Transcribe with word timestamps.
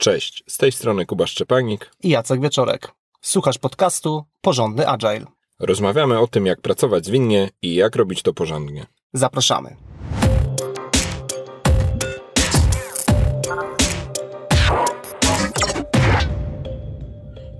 Cześć, 0.00 0.44
z 0.46 0.58
tej 0.58 0.72
strony 0.72 1.06
Kuba 1.06 1.26
Szczepanik 1.26 1.90
i 2.02 2.08
Jacek 2.08 2.40
Wieczorek. 2.40 2.92
Słuchasz 3.20 3.58
podcastu 3.58 4.24
Porządny 4.40 4.88
Agile. 4.88 5.24
Rozmawiamy 5.60 6.18
o 6.18 6.26
tym, 6.26 6.46
jak 6.46 6.60
pracować 6.60 7.06
zwinnie 7.06 7.50
i 7.62 7.74
jak 7.74 7.96
robić 7.96 8.22
to 8.22 8.34
porządnie. 8.34 8.86
Zapraszamy. 9.12 9.76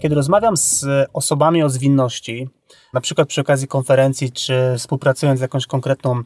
Kiedy 0.02 0.14
rozmawiam 0.14 0.56
z 0.56 0.86
osobami 1.12 1.62
o 1.62 1.68
zwinności, 1.68 2.48
na 2.92 3.00
przykład 3.00 3.28
przy 3.28 3.40
okazji 3.40 3.68
konferencji, 3.68 4.32
czy 4.32 4.74
współpracując 4.78 5.38
z 5.38 5.42
jakąś 5.42 5.66
konkretną 5.66 6.22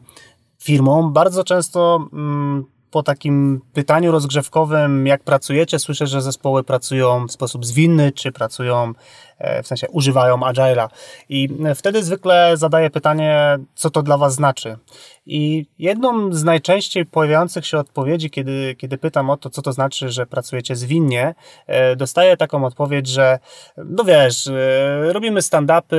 firmą, 0.59 1.11
bardzo 1.11 1.43
często 1.43 2.07
mm, 2.13 2.65
po 2.93 3.03
takim 3.03 3.61
pytaniu 3.73 4.11
rozgrzewkowym, 4.11 5.07
jak 5.07 5.23
pracujecie, 5.23 5.79
słyszę, 5.79 6.07
że 6.07 6.21
zespoły 6.21 6.63
pracują 6.63 7.27
w 7.27 7.31
sposób 7.31 7.65
zwinny, 7.65 8.11
czy 8.11 8.31
pracują, 8.31 8.93
e, 9.37 9.63
w 9.63 9.67
sensie 9.67 9.87
używają 9.87 10.37
Agile'a. 10.37 10.87
I 11.29 11.49
wtedy 11.75 12.03
zwykle 12.03 12.57
zadaję 12.57 12.89
pytanie, 12.89 13.57
co 13.75 13.89
to 13.89 14.03
dla 14.03 14.17
Was 14.17 14.33
znaczy. 14.33 14.77
I 15.25 15.65
jedną 15.79 16.33
z 16.33 16.43
najczęściej 16.43 17.05
pojawiających 17.05 17.65
się 17.65 17.77
odpowiedzi, 17.77 18.29
kiedy, 18.29 18.75
kiedy 18.75 18.97
pytam 18.97 19.29
o 19.29 19.37
to, 19.37 19.49
co 19.49 19.61
to 19.61 19.73
znaczy, 19.73 20.09
że 20.09 20.25
pracujecie 20.25 20.75
zwinnie, 20.75 21.35
e, 21.67 21.95
dostaję 21.95 22.37
taką 22.37 22.65
odpowiedź, 22.65 23.07
że 23.07 23.39
no 23.77 24.03
wiesz, 24.03 24.47
e, 24.47 25.13
robimy 25.13 25.39
stand-upy 25.39 25.97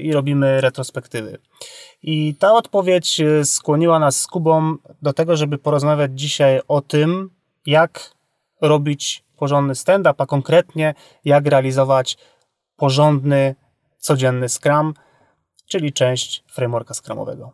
i 0.00 0.12
robimy 0.12 0.60
retrospektywy. 0.60 1.38
I 2.02 2.34
ta 2.34 2.52
odpowiedź 2.52 3.20
e, 3.20 3.44
skłoniła 3.44 3.98
nas 3.98 4.20
z 4.20 4.26
Kubą 4.26 4.76
do 5.02 5.12
tego, 5.12 5.36
żeby 5.36 5.58
porozmawiać 5.58 6.10
dzisiaj 6.14 6.60
o 6.68 6.80
tym, 6.80 7.30
jak 7.66 8.14
robić 8.60 9.24
porządny 9.36 9.74
stand-up, 9.74 10.14
a 10.18 10.26
konkretnie 10.26 10.94
jak 11.24 11.46
realizować 11.46 12.16
porządny, 12.76 13.54
codzienny 13.98 14.48
Scrum, 14.48 14.94
czyli 15.66 15.92
część 15.92 16.44
frameworka 16.46 16.94
Scrumowego. 16.94 17.52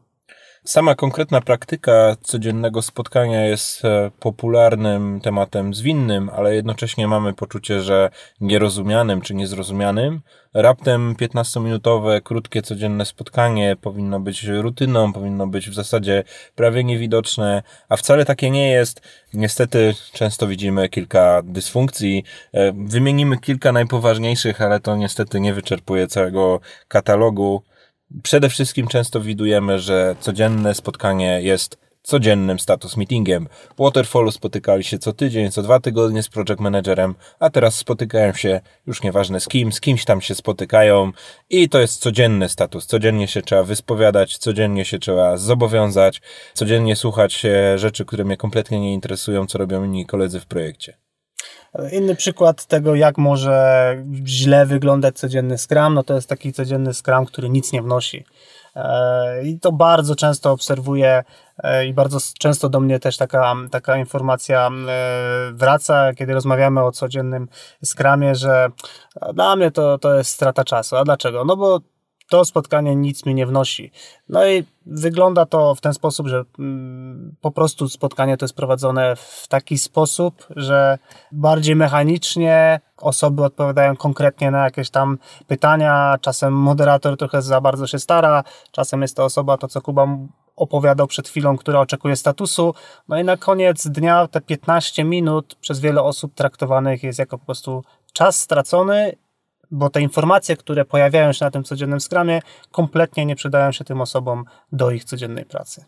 Sama 0.66 0.94
konkretna 0.94 1.40
praktyka 1.40 2.16
codziennego 2.22 2.82
spotkania 2.82 3.46
jest 3.46 3.84
e, 3.84 4.10
popularnym 4.20 5.20
tematem 5.20 5.74
zwinnym, 5.74 6.30
ale 6.36 6.54
jednocześnie 6.54 7.08
mamy 7.08 7.32
poczucie, 7.32 7.82
że 7.82 8.10
nierozumianym 8.40 9.20
czy 9.20 9.34
niezrozumianym. 9.34 10.20
Raptem 10.54 11.14
15-minutowe, 11.14 12.20
krótkie, 12.22 12.62
codzienne 12.62 13.04
spotkanie 13.04 13.76
powinno 13.80 14.20
być 14.20 14.44
rutyną, 14.44 15.12
powinno 15.12 15.46
być 15.46 15.70
w 15.70 15.74
zasadzie 15.74 16.24
prawie 16.54 16.84
niewidoczne, 16.84 17.62
a 17.88 17.96
wcale 17.96 18.24
takie 18.24 18.50
nie 18.50 18.70
jest. 18.70 19.00
Niestety 19.34 19.94
często 20.12 20.46
widzimy 20.46 20.88
kilka 20.88 21.42
dysfunkcji. 21.44 22.24
E, 22.52 22.72
wymienimy 22.72 23.38
kilka 23.38 23.72
najpoważniejszych, 23.72 24.60
ale 24.60 24.80
to 24.80 24.96
niestety 24.96 25.40
nie 25.40 25.54
wyczerpuje 25.54 26.06
całego 26.06 26.60
katalogu. 26.88 27.62
Przede 28.22 28.48
wszystkim 28.48 28.88
często 28.88 29.20
widujemy, 29.20 29.78
że 29.78 30.16
codzienne 30.20 30.74
spotkanie 30.74 31.42
jest 31.42 31.84
codziennym 32.02 32.58
status 32.58 32.96
meetingiem. 32.96 33.48
W 33.78 33.82
Waterfallu 33.82 34.32
spotykali 34.32 34.84
się 34.84 34.98
co 34.98 35.12
tydzień, 35.12 35.50
co 35.50 35.62
dwa 35.62 35.80
tygodnie 35.80 36.22
z 36.22 36.28
project 36.28 36.60
managerem, 36.60 37.14
a 37.38 37.50
teraz 37.50 37.74
spotykają 37.74 38.32
się 38.32 38.60
już 38.86 39.02
nieważne 39.02 39.40
z 39.40 39.48
kim, 39.48 39.72
z 39.72 39.80
kimś 39.80 40.04
tam 40.04 40.20
się 40.20 40.34
spotykają 40.34 41.12
i 41.50 41.68
to 41.68 41.80
jest 41.80 42.00
codzienny 42.00 42.48
status. 42.48 42.86
Codziennie 42.86 43.28
się 43.28 43.42
trzeba 43.42 43.62
wyspowiadać, 43.62 44.38
codziennie 44.38 44.84
się 44.84 44.98
trzeba 44.98 45.36
zobowiązać, 45.36 46.22
codziennie 46.54 46.96
słuchać 46.96 47.42
rzeczy, 47.76 48.04
które 48.04 48.24
mnie 48.24 48.36
kompletnie 48.36 48.80
nie 48.80 48.94
interesują, 48.94 49.46
co 49.46 49.58
robią 49.58 49.84
inni 49.84 50.06
koledzy 50.06 50.40
w 50.40 50.46
projekcie. 50.46 51.03
Inny 51.92 52.16
przykład 52.16 52.66
tego, 52.66 52.94
jak 52.94 53.18
może 53.18 53.96
źle 54.26 54.66
wyglądać 54.66 55.18
codzienny 55.18 55.58
Scrum, 55.58 55.94
no 55.94 56.02
to 56.02 56.14
jest 56.14 56.28
taki 56.28 56.52
codzienny 56.52 56.94
Scrum, 56.94 57.26
który 57.26 57.50
nic 57.50 57.72
nie 57.72 57.82
wnosi. 57.82 58.24
E, 58.76 59.44
I 59.44 59.60
to 59.60 59.72
bardzo 59.72 60.16
często 60.16 60.52
obserwuję 60.52 61.24
e, 61.58 61.86
i 61.86 61.94
bardzo 61.94 62.18
często 62.38 62.68
do 62.68 62.80
mnie 62.80 62.98
też 63.00 63.16
taka, 63.16 63.54
taka 63.70 63.96
informacja 63.96 64.68
e, 64.68 65.52
wraca, 65.52 66.14
kiedy 66.14 66.34
rozmawiamy 66.34 66.82
o 66.82 66.92
codziennym 66.92 67.48
skramie, 67.84 68.34
że 68.34 68.68
dla 69.34 69.56
mnie 69.56 69.70
to, 69.70 69.98
to 69.98 70.14
jest 70.14 70.30
strata 70.30 70.64
czasu. 70.64 70.96
A 70.96 71.04
dlaczego? 71.04 71.44
No 71.44 71.56
bo 71.56 71.80
to 72.34 72.44
spotkanie 72.44 72.96
nic 72.96 73.26
mi 73.26 73.34
nie 73.34 73.46
wnosi. 73.46 73.90
No 74.28 74.46
i 74.46 74.64
wygląda 74.86 75.46
to 75.46 75.74
w 75.74 75.80
ten 75.80 75.94
sposób, 75.94 76.28
że 76.28 76.44
mm, 76.58 77.36
po 77.40 77.50
prostu 77.50 77.88
spotkanie 77.88 78.36
to 78.36 78.44
jest 78.44 78.54
prowadzone 78.54 79.16
w 79.16 79.48
taki 79.48 79.78
sposób, 79.78 80.46
że 80.56 80.98
bardziej 81.32 81.76
mechanicznie 81.76 82.80
osoby 82.96 83.44
odpowiadają 83.44 83.96
konkretnie 83.96 84.50
na 84.50 84.64
jakieś 84.64 84.90
tam 84.90 85.18
pytania, 85.46 86.16
czasem 86.20 86.52
moderator 86.52 87.16
trochę 87.16 87.42
za 87.42 87.60
bardzo 87.60 87.86
się 87.86 87.98
stara, 87.98 88.44
czasem 88.70 89.02
jest 89.02 89.16
to 89.16 89.24
osoba, 89.24 89.56
to 89.56 89.68
co 89.68 89.80
Kuba 89.80 90.06
opowiadał 90.56 91.06
przed 91.06 91.28
chwilą, 91.28 91.56
która 91.56 91.80
oczekuje 91.80 92.16
statusu. 92.16 92.74
No 93.08 93.18
i 93.18 93.24
na 93.24 93.36
koniec 93.36 93.86
dnia 93.86 94.28
te 94.28 94.40
15 94.40 95.04
minut 95.04 95.54
przez 95.60 95.80
wiele 95.80 96.02
osób 96.02 96.34
traktowanych 96.34 97.02
jest 97.02 97.18
jako 97.18 97.38
po 97.38 97.44
prostu 97.44 97.84
czas 98.12 98.40
stracony 98.40 99.16
bo 99.70 99.90
te 99.90 100.00
informacje, 100.00 100.56
które 100.56 100.84
pojawiają 100.84 101.32
się 101.32 101.44
na 101.44 101.50
tym 101.50 101.64
codziennym 101.64 102.00
skramie, 102.00 102.40
kompletnie 102.70 103.26
nie 103.26 103.36
przydają 103.36 103.72
się 103.72 103.84
tym 103.84 104.00
osobom 104.00 104.44
do 104.72 104.90
ich 104.90 105.04
codziennej 105.04 105.44
pracy. 105.44 105.84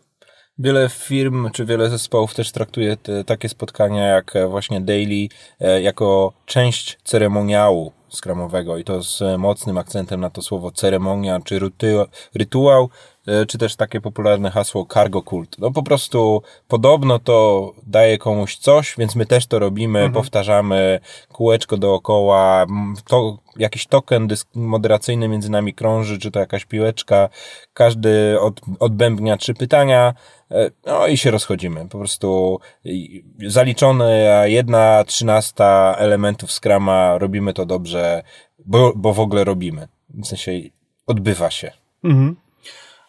Wiele 0.59 0.89
firm 0.89 1.51
czy 1.51 1.65
wiele 1.65 1.89
zespołów 1.89 2.33
też 2.33 2.51
traktuje 2.51 2.97
te, 2.97 3.23
takie 3.23 3.49
spotkania 3.49 4.07
jak 4.07 4.33
właśnie 4.49 4.81
daily 4.81 5.27
e, 5.59 5.81
jako 5.81 6.33
część 6.45 6.97
ceremoniału 7.03 7.96
skramowego 8.17 8.77
i 8.77 8.83
to 8.83 9.03
z 9.03 9.23
mocnym 9.37 9.77
akcentem 9.77 10.19
na 10.21 10.29
to 10.29 10.41
słowo 10.41 10.71
ceremonia 10.71 11.39
czy 11.45 11.59
rytuał, 12.33 12.89
E, 13.27 13.45
czy 13.45 13.57
też 13.57 13.75
takie 13.75 14.01
popularne 14.01 14.51
hasło 14.51 14.85
cargo 14.93 15.21
cult. 15.21 15.59
No 15.59 15.71
po 15.71 15.83
prostu 15.83 16.41
podobno 16.67 17.19
to 17.19 17.71
daje 17.87 18.17
komuś 18.17 18.57
coś, 18.57 18.95
więc 18.97 19.15
my 19.15 19.25
też 19.25 19.47
to 19.47 19.59
robimy, 19.59 19.99
mhm. 19.99 20.13
powtarzamy 20.13 20.99
kółeczko 21.31 21.77
dookoła, 21.77 22.65
to 23.07 23.37
jakiś 23.57 23.87
token 23.87 24.27
moderacyjny 24.55 25.27
między 25.27 25.51
nami 25.51 25.73
krąży, 25.73 26.19
czy 26.19 26.31
to 26.31 26.39
jakaś 26.39 26.65
piłeczka, 26.65 27.29
każdy 27.73 28.39
od, 28.39 28.61
odbębnia 28.79 29.37
trzy 29.37 29.53
pytania, 29.53 30.13
e, 30.51 30.71
no 30.85 31.07
i 31.07 31.17
się 31.17 31.31
rozchodzimy. 31.31 31.89
Po 31.89 31.97
prostu 31.97 32.59
zaliczone 33.47 34.45
jedna 34.45 35.03
trzynasta 35.03 35.95
elementów 35.97 36.51
Scrama, 36.51 37.17
robimy 37.17 37.53
to 37.53 37.65
dobrze, 37.65 38.06
bo, 38.65 38.93
bo 38.95 39.13
w 39.13 39.19
ogóle 39.19 39.43
robimy. 39.43 39.87
W 40.09 40.25
sensie 40.25 40.51
odbywa 41.07 41.51
się. 41.51 41.71
Mhm. 42.03 42.35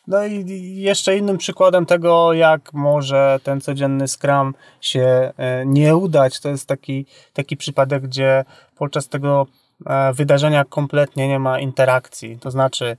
No 0.08 0.26
i 0.26 0.44
jeszcze 0.76 1.16
innym 1.16 1.38
przykładem 1.38 1.86
tego, 1.86 2.32
jak 2.32 2.72
może 2.72 3.40
ten 3.42 3.60
codzienny 3.60 4.08
Scrum 4.08 4.54
się 4.80 5.32
e, 5.36 5.66
nie 5.66 5.96
udać, 5.96 6.40
to 6.40 6.48
jest 6.48 6.68
taki, 6.68 7.06
taki 7.32 7.56
przypadek, 7.56 8.02
gdzie 8.02 8.44
podczas 8.76 9.08
tego 9.08 9.46
e, 9.86 10.12
wydarzenia 10.12 10.64
kompletnie 10.64 11.28
nie 11.28 11.38
ma 11.38 11.60
interakcji. 11.60 12.38
To 12.38 12.50
znaczy, 12.50 12.96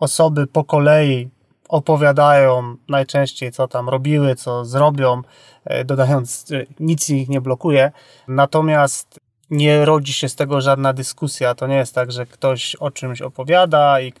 osoby 0.00 0.46
po 0.46 0.64
kolei 0.64 1.30
opowiadają 1.68 2.76
najczęściej, 2.88 3.52
co 3.52 3.68
tam 3.68 3.88
robiły, 3.88 4.34
co 4.34 4.64
zrobią, 4.64 5.22
e, 5.64 5.84
dodając, 5.84 6.46
nic 6.80 7.10
ich 7.10 7.28
nie 7.28 7.40
blokuje. 7.40 7.92
Natomiast 8.28 9.19
nie 9.50 9.84
rodzi 9.84 10.12
się 10.12 10.28
z 10.28 10.34
tego 10.36 10.60
żadna 10.60 10.92
dyskusja. 10.92 11.54
To 11.54 11.66
nie 11.66 11.76
jest 11.76 11.94
tak, 11.94 12.12
że 12.12 12.26
ktoś 12.26 12.74
o 12.74 12.90
czymś 12.90 13.22
opowiada 13.22 14.00
i 14.00 14.12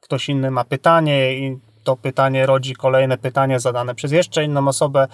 ktoś 0.00 0.28
inny 0.28 0.50
ma 0.50 0.64
pytanie 0.64 1.34
i 1.34 1.58
to 1.84 1.96
pytanie 1.96 2.46
rodzi 2.46 2.74
kolejne 2.74 3.18
pytanie 3.18 3.60
zadane 3.60 3.94
przez 3.94 4.12
jeszcze 4.12 4.44
inną 4.44 4.68
osobę. 4.68 5.08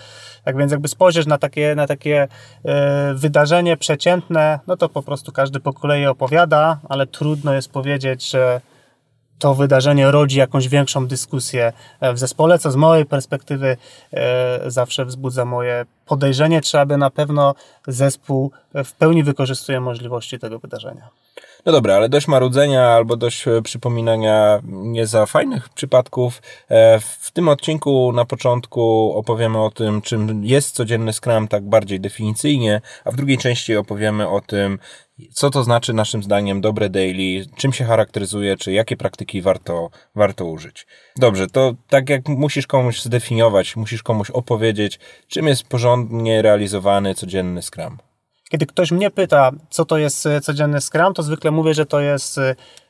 Tak 0.44 0.56
więc 0.56 0.72
jakby 0.72 0.88
spojrzeć 0.88 1.26
na 1.26 1.38
takie, 1.38 1.74
na 1.74 1.86
takie 1.86 2.28
e, 2.64 3.14
wydarzenie 3.14 3.76
przeciętne, 3.76 4.60
no 4.66 4.76
to 4.76 4.88
po 4.88 5.02
prostu 5.02 5.32
każdy 5.32 5.60
po 5.60 5.72
kolei 5.72 6.06
opowiada, 6.06 6.78
ale 6.88 7.06
trudno 7.06 7.54
jest 7.54 7.72
powiedzieć, 7.72 8.30
że 8.30 8.60
to 9.40 9.54
wydarzenie 9.54 10.10
rodzi 10.10 10.38
jakąś 10.38 10.68
większą 10.68 11.06
dyskusję 11.06 11.72
w 12.14 12.18
zespole, 12.18 12.58
co 12.58 12.70
z 12.70 12.76
mojej 12.76 13.06
perspektywy 13.06 13.76
e, 14.12 14.70
zawsze 14.70 15.04
wzbudza 15.04 15.44
moje 15.44 15.84
podejrzenie, 16.06 16.60
czy 16.60 16.80
aby 16.80 16.96
na 16.96 17.10
pewno 17.10 17.54
zespół 17.86 18.50
w 18.74 18.92
pełni 18.92 19.22
wykorzystuje 19.22 19.80
możliwości 19.80 20.38
tego 20.38 20.58
wydarzenia. 20.58 21.08
No 21.66 21.72
dobra, 21.72 21.94
ale 21.94 22.08
dość 22.08 22.28
marudzenia 22.28 22.88
albo 22.88 23.16
dość 23.16 23.48
e, 23.48 23.62
przypominania 23.62 24.60
nie 24.64 25.06
za 25.06 25.26
fajnych 25.26 25.68
przypadków. 25.68 26.42
E, 26.68 27.00
w 27.00 27.30
tym 27.30 27.48
odcinku 27.48 28.12
na 28.12 28.24
początku 28.24 29.12
opowiemy 29.16 29.58
o 29.58 29.70
tym, 29.70 30.02
czym 30.02 30.44
jest 30.44 30.74
codzienny 30.74 31.12
Scrum 31.12 31.48
tak 31.48 31.62
bardziej 31.62 32.00
definicyjnie, 32.00 32.80
a 33.04 33.10
w 33.10 33.16
drugiej 33.16 33.38
części 33.38 33.76
opowiemy 33.76 34.28
o 34.28 34.40
tym, 34.40 34.78
co 35.32 35.50
to 35.50 35.64
znaczy 35.64 35.92
naszym 35.92 36.22
zdaniem 36.22 36.60
dobre 36.60 36.90
daily, 36.90 37.46
czym 37.56 37.72
się 37.72 37.84
charakteryzuje, 37.84 38.56
czy 38.56 38.72
jakie 38.72 38.96
praktyki 38.96 39.42
warto, 39.42 39.90
warto 40.14 40.44
użyć. 40.44 40.86
Dobrze, 41.16 41.46
to 41.46 41.74
tak 41.88 42.10
jak 42.10 42.28
musisz 42.28 42.66
komuś 42.66 43.02
zdefiniować, 43.02 43.76
musisz 43.76 44.02
komuś 44.02 44.30
opowiedzieć, 44.30 44.98
czym 45.28 45.46
jest 45.46 45.64
porządnie 45.64 46.42
realizowany 46.42 47.14
codzienny 47.14 47.62
Scrum. 47.62 47.98
kiedy 48.50 48.66
ktoś 48.66 48.90
mnie 48.90 49.10
pyta, 49.10 49.50
co 49.70 49.84
to 49.84 49.98
jest 49.98 50.28
codzienny 50.42 50.80
Scrum, 50.80 51.14
to 51.14 51.22
zwykle 51.22 51.50
mówię, 51.50 51.74
że 51.74 51.86
to 51.86 52.00
jest 52.00 52.40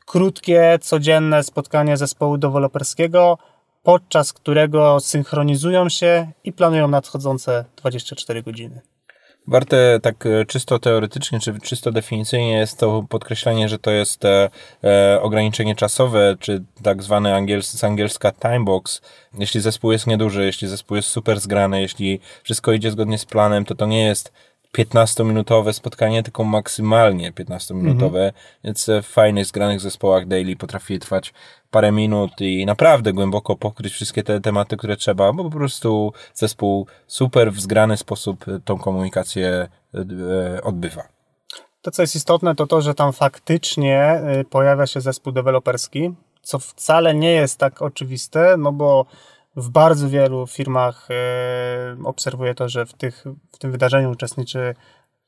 krótkie, 0.06 0.79
codzienne 0.81 1.43
spotkanie 1.43 1.97
zespołu 1.97 2.38
deweloperskiego, 2.38 3.38
podczas 3.82 4.32
którego 4.32 5.00
synchronizują 5.00 5.88
się 5.88 6.32
i 6.44 6.53
planują 6.53 6.88
nadchodzące 6.88 7.65
24 7.77 8.43
godziny. 8.43 8.81
Warte 9.46 10.00
tak 10.02 10.26
e, 10.26 10.44
czysto 10.46 10.78
teoretycznie, 10.78 11.40
czy 11.40 11.60
czysto 11.60 11.92
definicyjnie 11.92 12.52
jest 12.52 12.78
to 12.78 13.04
podkreślenie, 13.08 13.69
że 13.69 13.78
to 13.78 13.90
jest 13.90 14.25
e, 14.25 14.50
e, 14.84 15.22
ograniczenie 15.22 15.75
czasowe, 15.75 16.37
czy 16.40 16.62
tak 16.82 17.02
zwane 17.02 17.34
angiels, 17.34 17.70
z 17.70 17.84
angielska 17.84 18.32
timebox. 18.32 19.00
Jeśli 19.38 19.60
zespół 19.60 19.92
jest 19.92 20.06
nieduży, 20.06 20.44
jeśli 20.44 20.69
zespół 20.69 20.96
jest 20.96 21.08
super 21.08 21.40
zgrany, 21.40 21.81
jeśli 21.81 22.20
wszystko 22.42 22.72
idzie 22.72 22.90
zgodnie 22.90 23.19
z 23.19 23.25
planem, 23.25 23.64
to 23.64 23.75
to 23.75 23.87
nie 23.87 24.04
jest 24.04 24.32
15-minutowe 24.78 25.72
spotkanie, 25.72 26.22
tylko 26.22 26.44
maksymalnie 26.44 27.32
15-minutowe, 27.32 28.06
mhm. 28.06 28.32
więc 28.64 28.90
w 29.02 29.06
fajnych, 29.06 29.46
zgranych 29.46 29.81
zespołach 29.81 30.26
daily 30.26 30.56
potrafi 30.56 30.99
trwać 30.99 31.32
parę 31.70 31.93
minut 31.93 32.31
i 32.40 32.67
naprawdę 32.67 33.12
głęboko 33.12 33.56
pokryć 33.56 33.93
wszystkie 33.93 34.22
te 34.22 34.40
tematy, 34.40 34.76
które 34.76 34.96
trzeba, 34.96 35.32
bo 35.32 35.44
po 35.44 35.50
prostu 35.50 36.12
zespół 36.34 36.87
super 37.06 37.52
w 37.52 37.61
zgrany 37.61 37.96
sposób 37.96 38.44
tą 38.64 38.78
komunikację 38.78 39.69
e, 39.94 40.62
odbywa. 40.62 41.02
To, 41.82 41.90
co 41.90 42.02
jest 42.02 42.17
istotne, 42.17 42.55
to 42.55 42.67
to, 42.67 42.81
że 42.81 42.94
tam 42.94 43.12
faktycznie 43.12 44.02
e, 44.02 44.44
pojawia 44.44 44.87
się 44.87 45.00
zespół 45.00 45.32
deweloperski, 45.32 46.14
co 46.43 46.58
wcale 46.58 47.14
nie 47.14 47.32
jest 47.32 47.58
tak 47.58 47.82
oczywiste, 47.82 48.56
no 48.58 48.72
bo 48.72 49.06
w 49.56 49.70
bardzo 49.70 50.08
wielu 50.08 50.47
firmach 50.47 51.08
e, 51.11 51.97
obserwuję 52.05 52.55
to, 52.55 52.69
że 52.69 52.87
w, 52.87 52.93
tych, 52.93 53.25
w 53.52 53.58
tym 53.58 53.73
wydarzeniu 53.73 54.11
uczestniczy 54.11 54.75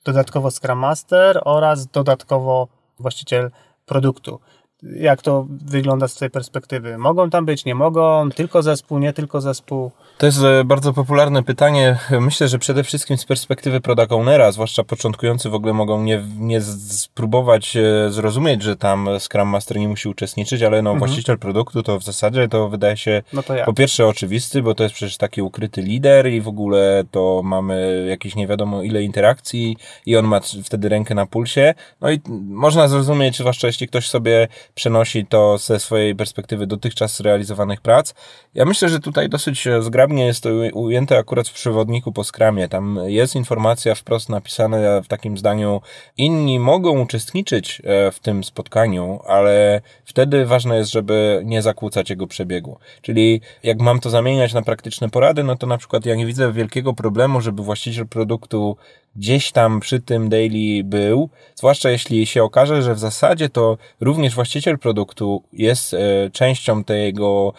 dodatkowo 0.04 0.50
Scrum 0.50 0.78
Master 0.78 1.40
oraz 1.44 1.86
dodatkowo 1.86 2.68
właściciel 2.98 3.50
produktu 3.86 4.40
jak 4.82 5.22
to 5.22 5.46
wygląda 5.48 6.08
z 6.08 6.14
tej 6.14 6.30
perspektywy? 6.30 6.98
Mogą 6.98 7.30
tam 7.30 7.46
być, 7.46 7.64
nie 7.64 7.74
mogą? 7.74 8.30
Tylko 8.30 8.62
zespół, 8.62 8.98
nie 8.98 9.12
tylko 9.12 9.40
zespół? 9.40 9.90
To 10.18 10.26
jest 10.26 10.42
e, 10.44 10.64
bardzo 10.64 10.92
popularne 10.92 11.42
pytanie. 11.42 11.98
Myślę, 12.20 12.48
że 12.48 12.58
przede 12.58 12.84
wszystkim 12.84 13.18
z 13.18 13.24
perspektywy 13.24 13.80
product 13.80 14.12
ownera, 14.12 14.52
zwłaszcza 14.52 14.84
początkujący 14.84 15.50
w 15.50 15.54
ogóle 15.54 15.72
mogą 15.72 16.02
nie, 16.02 16.24
nie 16.38 16.60
spróbować 16.60 17.76
e, 17.76 18.10
zrozumieć, 18.10 18.62
że 18.62 18.76
tam 18.76 19.08
Scrum 19.20 19.48
Master 19.48 19.78
nie 19.78 19.88
musi 19.88 20.08
uczestniczyć, 20.08 20.62
ale 20.62 20.82
no 20.82 20.90
mhm. 20.90 20.98
właściciel 20.98 21.38
produktu 21.38 21.82
to 21.82 21.98
w 21.98 22.02
zasadzie 22.02 22.48
to 22.48 22.68
wydaje 22.68 22.96
się 22.96 23.22
no 23.32 23.42
to 23.42 23.54
po 23.64 23.72
pierwsze 23.72 24.06
oczywisty, 24.06 24.62
bo 24.62 24.74
to 24.74 24.82
jest 24.82 24.94
przecież 24.94 25.16
taki 25.16 25.42
ukryty 25.42 25.82
lider 25.82 26.32
i 26.32 26.40
w 26.40 26.48
ogóle 26.48 27.04
to 27.10 27.40
mamy 27.44 28.06
jakieś 28.08 28.34
nie 28.34 28.46
wiadomo 28.46 28.82
ile 28.82 29.02
interakcji 29.02 29.76
i 30.06 30.16
on 30.16 30.26
ma 30.26 30.40
wtedy 30.64 30.88
rękę 30.88 31.14
na 31.14 31.26
pulsie. 31.26 31.74
No 32.00 32.10
i 32.10 32.20
można 32.48 32.88
zrozumieć, 32.88 33.38
zwłaszcza 33.38 33.66
jeśli 33.66 33.88
ktoś 33.88 34.08
sobie 34.08 34.48
przenosi 34.74 35.26
to 35.26 35.58
ze 35.58 35.80
swojej 35.80 36.16
perspektywy 36.16 36.66
dotychczas 36.66 37.20
realizowanych 37.20 37.80
prac. 37.80 38.14
Ja 38.54 38.64
myślę, 38.64 38.88
że 38.88 39.00
tutaj 39.00 39.28
dosyć 39.28 39.68
zgrabnie 39.80 40.26
jest 40.26 40.42
to 40.42 40.50
ujęte 40.72 41.18
akurat 41.18 41.48
w 41.48 41.52
przewodniku 41.52 42.12
po 42.12 42.24
skramie. 42.24 42.68
Tam 42.68 42.98
jest 43.06 43.36
informacja 43.36 43.94
wprost 43.94 44.28
napisana 44.28 45.00
w 45.00 45.08
takim 45.08 45.38
zdaniu, 45.38 45.80
inni 46.16 46.60
mogą 46.60 47.00
uczestniczyć 47.00 47.82
e, 47.84 48.10
w 48.10 48.20
tym 48.20 48.44
spotkaniu, 48.44 49.20
ale 49.26 49.80
wtedy 50.04 50.46
ważne 50.46 50.76
jest, 50.76 50.90
żeby 50.90 51.42
nie 51.44 51.62
zakłócać 51.62 52.10
jego 52.10 52.26
przebiegu. 52.26 52.78
Czyli 53.02 53.40
jak 53.62 53.80
mam 53.80 54.00
to 54.00 54.10
zamieniać 54.10 54.52
na 54.52 54.62
praktyczne 54.62 55.10
porady, 55.10 55.44
no 55.44 55.56
to 55.56 55.66
na 55.66 55.78
przykład 55.78 56.06
ja 56.06 56.14
nie 56.14 56.26
widzę 56.26 56.52
wielkiego 56.52 56.92
problemu, 56.92 57.40
żeby 57.40 57.62
właściciel 57.62 58.06
produktu 58.06 58.76
gdzieś 59.16 59.52
tam 59.52 59.80
przy 59.80 60.00
tym 60.00 60.28
daily 60.28 60.84
był, 60.84 61.28
zwłaszcza 61.54 61.90
jeśli 61.90 62.26
się 62.26 62.42
okaże, 62.42 62.82
że 62.82 62.94
w 62.94 62.98
zasadzie 62.98 63.48
to 63.48 63.78
również 64.00 64.34
właściciel 64.34 64.78
produktu 64.78 65.42
jest 65.52 65.94
e, 65.94 65.98
częścią 66.32 66.84
tego 66.84 67.52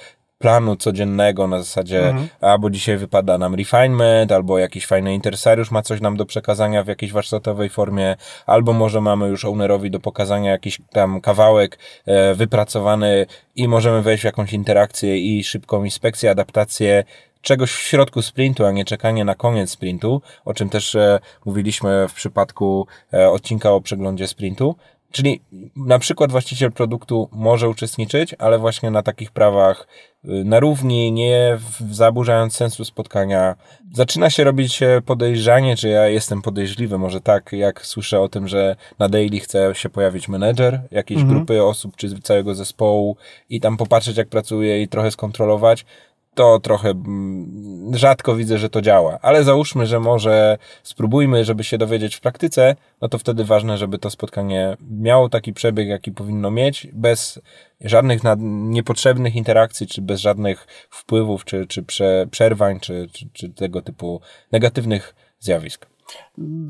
planu 0.43 0.75
codziennego 0.75 1.47
na 1.47 1.57
zasadzie 1.57 2.07
mhm. 2.09 2.27
albo 2.41 2.69
dzisiaj 2.69 2.97
wypada 2.97 3.37
nam 3.37 3.55
refinement, 3.55 4.31
albo 4.31 4.59
jakiś 4.59 4.85
fajny 4.85 5.13
interesariusz 5.13 5.71
ma 5.71 5.81
coś 5.81 6.01
nam 6.01 6.17
do 6.17 6.25
przekazania 6.25 6.83
w 6.83 6.87
jakiejś 6.87 7.11
warsztatowej 7.11 7.69
formie, 7.69 8.15
albo 8.45 8.73
może 8.73 9.01
mamy 9.01 9.27
już 9.27 9.45
ownerowi 9.45 9.91
do 9.91 9.99
pokazania 9.99 10.51
jakiś 10.51 10.81
tam 10.91 11.21
kawałek 11.21 11.79
e, 12.05 12.35
wypracowany 12.35 13.25
i 13.55 13.67
możemy 13.67 14.01
wejść 14.01 14.21
w 14.21 14.25
jakąś 14.25 14.53
interakcję 14.53 15.17
i 15.19 15.43
szybką 15.43 15.83
inspekcję, 15.83 16.31
adaptację 16.31 17.03
czegoś 17.43 17.71
w 17.71 17.81
środku 17.81 18.21
sprintu, 18.21 18.65
a 18.65 18.71
nie 18.71 18.85
czekanie 18.85 19.25
na 19.25 19.35
koniec 19.35 19.69
sprintu, 19.69 20.21
o 20.45 20.53
czym 20.53 20.69
też 20.69 20.95
e, 20.95 21.19
mówiliśmy 21.45 22.07
w 22.07 22.13
przypadku 22.13 22.87
e, 23.13 23.29
odcinka 23.29 23.71
o 23.71 23.81
przeglądzie 23.81 24.27
sprintu. 24.27 24.75
Czyli 25.11 25.41
na 25.75 25.99
przykład 25.99 26.31
właściciel 26.31 26.71
produktu 26.71 27.29
może 27.31 27.69
uczestniczyć, 27.69 28.35
ale 28.39 28.59
właśnie 28.59 28.91
na 28.91 29.03
takich 29.03 29.31
prawach 29.31 29.87
y, 30.25 30.27
na 30.45 30.59
równi, 30.59 31.11
nie 31.11 31.57
zaburzając 31.91 32.55
sensu 32.55 32.85
spotkania. 32.85 33.55
Zaczyna 33.93 34.29
się 34.29 34.43
robić 34.43 34.79
podejrzanie, 35.05 35.75
czy 35.75 35.89
ja 35.89 36.07
jestem 36.07 36.41
podejrzliwy, 36.41 36.97
może 36.97 37.21
tak, 37.21 37.51
jak 37.51 37.85
słyszę 37.85 38.19
o 38.19 38.29
tym, 38.29 38.47
że 38.47 38.75
na 38.99 39.09
daily 39.09 39.39
chce 39.39 39.75
się 39.75 39.89
pojawić 39.89 40.27
menedżer 40.27 40.81
jakiejś 40.91 41.21
mhm. 41.21 41.37
grupy 41.37 41.63
osób, 41.63 41.95
czy 41.95 42.21
całego 42.21 42.55
zespołu 42.55 43.17
i 43.49 43.59
tam 43.59 43.77
popatrzeć, 43.77 44.17
jak 44.17 44.27
pracuje 44.27 44.81
i 44.81 44.87
trochę 44.87 45.11
skontrolować 45.11 45.85
to 46.35 46.59
trochę 46.59 46.89
mm, 46.89 47.91
rzadko 47.95 48.35
widzę, 48.35 48.57
że 48.57 48.69
to 48.69 48.81
działa. 48.81 49.19
Ale 49.21 49.43
załóżmy, 49.43 49.85
że 49.85 49.99
może 49.99 50.57
spróbujmy, 50.83 51.45
żeby 51.45 51.63
się 51.63 51.77
dowiedzieć 51.77 52.15
w 52.15 52.21
praktyce, 52.21 52.75
no 53.01 53.09
to 53.09 53.17
wtedy 53.17 53.45
ważne, 53.45 53.77
żeby 53.77 53.99
to 53.99 54.09
spotkanie 54.09 54.77
miało 54.89 55.29
taki 55.29 55.53
przebieg, 55.53 55.87
jaki 55.87 56.11
powinno 56.11 56.51
mieć, 56.51 56.87
bez 56.93 57.41
żadnych 57.81 58.21
niepotrzebnych 58.45 59.35
interakcji, 59.35 59.87
czy 59.87 60.01
bez 60.01 60.19
żadnych 60.19 60.67
wpływów, 60.89 61.45
czy, 61.45 61.67
czy 61.67 61.83
przerwań, 62.31 62.79
czy, 62.79 63.07
czy, 63.13 63.29
czy 63.33 63.49
tego 63.49 63.81
typu 63.81 64.21
negatywnych 64.51 65.15
zjawisk. 65.39 65.85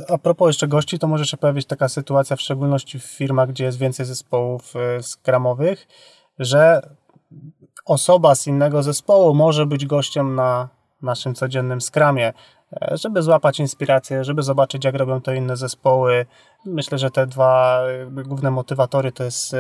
A 0.08 0.18
propos 0.18 0.48
jeszcze 0.48 0.68
gości, 0.68 1.00
to 1.00 1.08
może 1.08 1.26
się 1.26 1.38
pojawić 1.38 1.66
taka 1.66 1.90
sytuacja, 1.90 2.36
w 2.36 2.42
szczególności 2.42 3.00
w 3.00 3.04
firmach, 3.04 3.50
gdzie 3.50 3.66
jest 3.66 3.78
więcej 3.78 4.06
zespołów 4.06 4.74
e, 4.76 5.04
skramowych, 5.04 5.88
że 6.40 6.82
osoba 7.86 8.36
z 8.36 8.48
innego 8.48 8.84
zespołu 8.84 9.36
może 9.36 9.66
być 9.66 9.86
gościem 9.86 10.36
na 10.36 10.70
naszym 11.02 11.36
codziennym 11.36 11.82
skramie, 11.82 12.34
e, 12.74 12.98
żeby 12.98 13.22
złapać 13.22 13.60
inspirację, 13.60 14.24
żeby 14.24 14.44
zobaczyć, 14.44 14.86
jak 14.86 14.96
robią 14.96 15.22
to 15.22 15.34
inne 15.34 15.58
zespoły. 15.58 16.26
Myślę, 16.66 16.98
że 16.98 17.12
te 17.12 17.28
dwa 17.28 17.84
główne 18.10 18.52
motywatory 18.52 19.12
to 19.12 19.24
jest, 19.24 19.56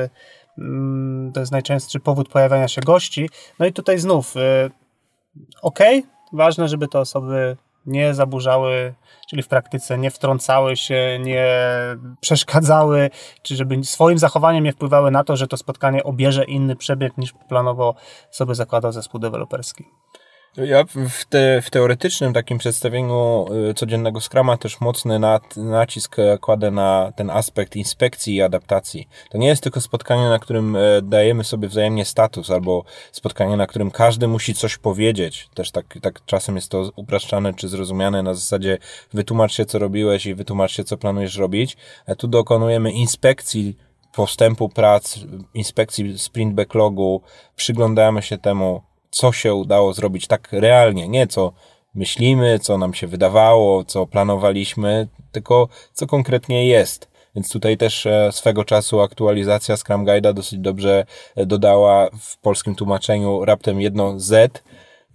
mm, 0.57 1.31
to 1.33 1.39
jest 1.39 1.51
najczęstszy 1.51 1.99
powód 1.99 2.29
pojawiania 2.29 2.67
się 2.67 2.81
gości. 2.81 3.29
No 3.59 3.65
i 3.65 3.73
tutaj 3.73 3.99
znów, 3.99 4.37
e, 4.37 4.69
ok, 5.61 5.79
ważne, 6.33 6.67
żeby 6.67 6.87
te 6.87 6.99
osoby 6.99 7.57
nie 7.85 8.13
zaburzały, 8.13 8.93
czyli 9.29 9.43
w 9.43 9.47
praktyce 9.47 9.97
nie 9.97 10.11
wtrącały 10.11 10.77
się, 10.77 11.19
nie 11.19 11.47
przeszkadzały, 12.21 13.09
czy 13.41 13.55
żeby 13.55 13.83
swoim 13.83 14.17
zachowaniem 14.17 14.63
nie 14.63 14.71
wpływały 14.71 15.11
na 15.11 15.23
to, 15.23 15.35
że 15.35 15.47
to 15.47 15.57
spotkanie 15.57 16.03
obierze 16.03 16.43
inny 16.43 16.75
przebieg 16.75 17.17
niż 17.17 17.33
planowo 17.49 17.95
sobie 18.31 18.55
zakładał 18.55 18.91
zespół 18.91 19.19
deweloperski. 19.19 19.85
Ja 20.57 20.83
w, 21.09 21.25
te, 21.25 21.61
w 21.61 21.69
teoretycznym 21.69 22.33
takim 22.33 22.57
przedstawieniu 22.57 23.45
y, 23.69 23.73
codziennego 23.73 24.21
Scrama 24.21 24.57
też 24.57 24.81
mocny 24.81 25.19
nad, 25.19 25.57
nacisk 25.57 26.19
e, 26.19 26.37
kładę 26.37 26.71
na 26.71 27.11
ten 27.15 27.29
aspekt 27.29 27.75
inspekcji 27.75 28.35
i 28.35 28.41
adaptacji. 28.41 29.07
To 29.29 29.37
nie 29.37 29.47
jest 29.47 29.63
tylko 29.63 29.81
spotkanie, 29.81 30.29
na 30.29 30.39
którym 30.39 30.75
e, 30.75 30.79
dajemy 31.01 31.43
sobie 31.43 31.67
wzajemnie 31.67 32.05
status, 32.05 32.51
albo 32.51 32.83
spotkanie, 33.11 33.57
na 33.57 33.67
którym 33.67 33.91
każdy 33.91 34.27
musi 34.27 34.53
coś 34.53 34.77
powiedzieć. 34.77 35.49
Też 35.53 35.71
tak, 35.71 35.85
tak 36.01 36.25
czasem 36.25 36.55
jest 36.55 36.71
to 36.71 36.89
upraszczane 36.95 37.53
czy 37.53 37.67
zrozumiane 37.67 38.23
na 38.23 38.33
zasadzie 38.33 38.77
wytłumacz 39.13 39.53
się, 39.53 39.65
co 39.65 39.79
robiłeś 39.79 40.25
i 40.25 40.35
wytłumacz 40.35 40.71
się, 40.71 40.83
co 40.83 40.97
planujesz 40.97 41.37
robić. 41.37 41.77
A 42.07 42.15
tu 42.15 42.27
dokonujemy 42.27 42.91
inspekcji 42.91 43.77
postępu 44.15 44.69
prac, 44.69 45.19
inspekcji 45.53 46.19
sprint 46.19 46.53
backlogu, 46.53 47.21
przyglądamy 47.55 48.21
się 48.21 48.37
temu, 48.37 48.81
co 49.13 49.31
się 49.31 49.53
udało 49.53 49.93
zrobić 49.93 50.27
tak 50.27 50.49
realnie, 50.51 51.07
nie 51.07 51.27
co 51.27 51.53
myślimy, 51.95 52.59
co 52.59 52.77
nam 52.77 52.93
się 52.93 53.07
wydawało, 53.07 53.83
co 53.83 54.07
planowaliśmy, 54.07 55.07
tylko 55.31 55.67
co 55.93 56.07
konkretnie 56.07 56.67
jest. 56.67 57.13
Więc 57.35 57.49
tutaj 57.49 57.77
też 57.77 58.05
e, 58.05 58.31
swego 58.31 58.65
czasu 58.65 59.01
aktualizacja 59.01 59.77
Scrum 59.77 60.05
Guide'a 60.05 60.33
dosyć 60.33 60.59
dobrze 60.59 61.05
e, 61.35 61.45
dodała 61.45 62.09
w 62.21 62.37
polskim 62.37 62.75
tłumaczeniu 62.75 63.45
raptem 63.45 63.81
jedno 63.81 64.19
Z 64.19 64.63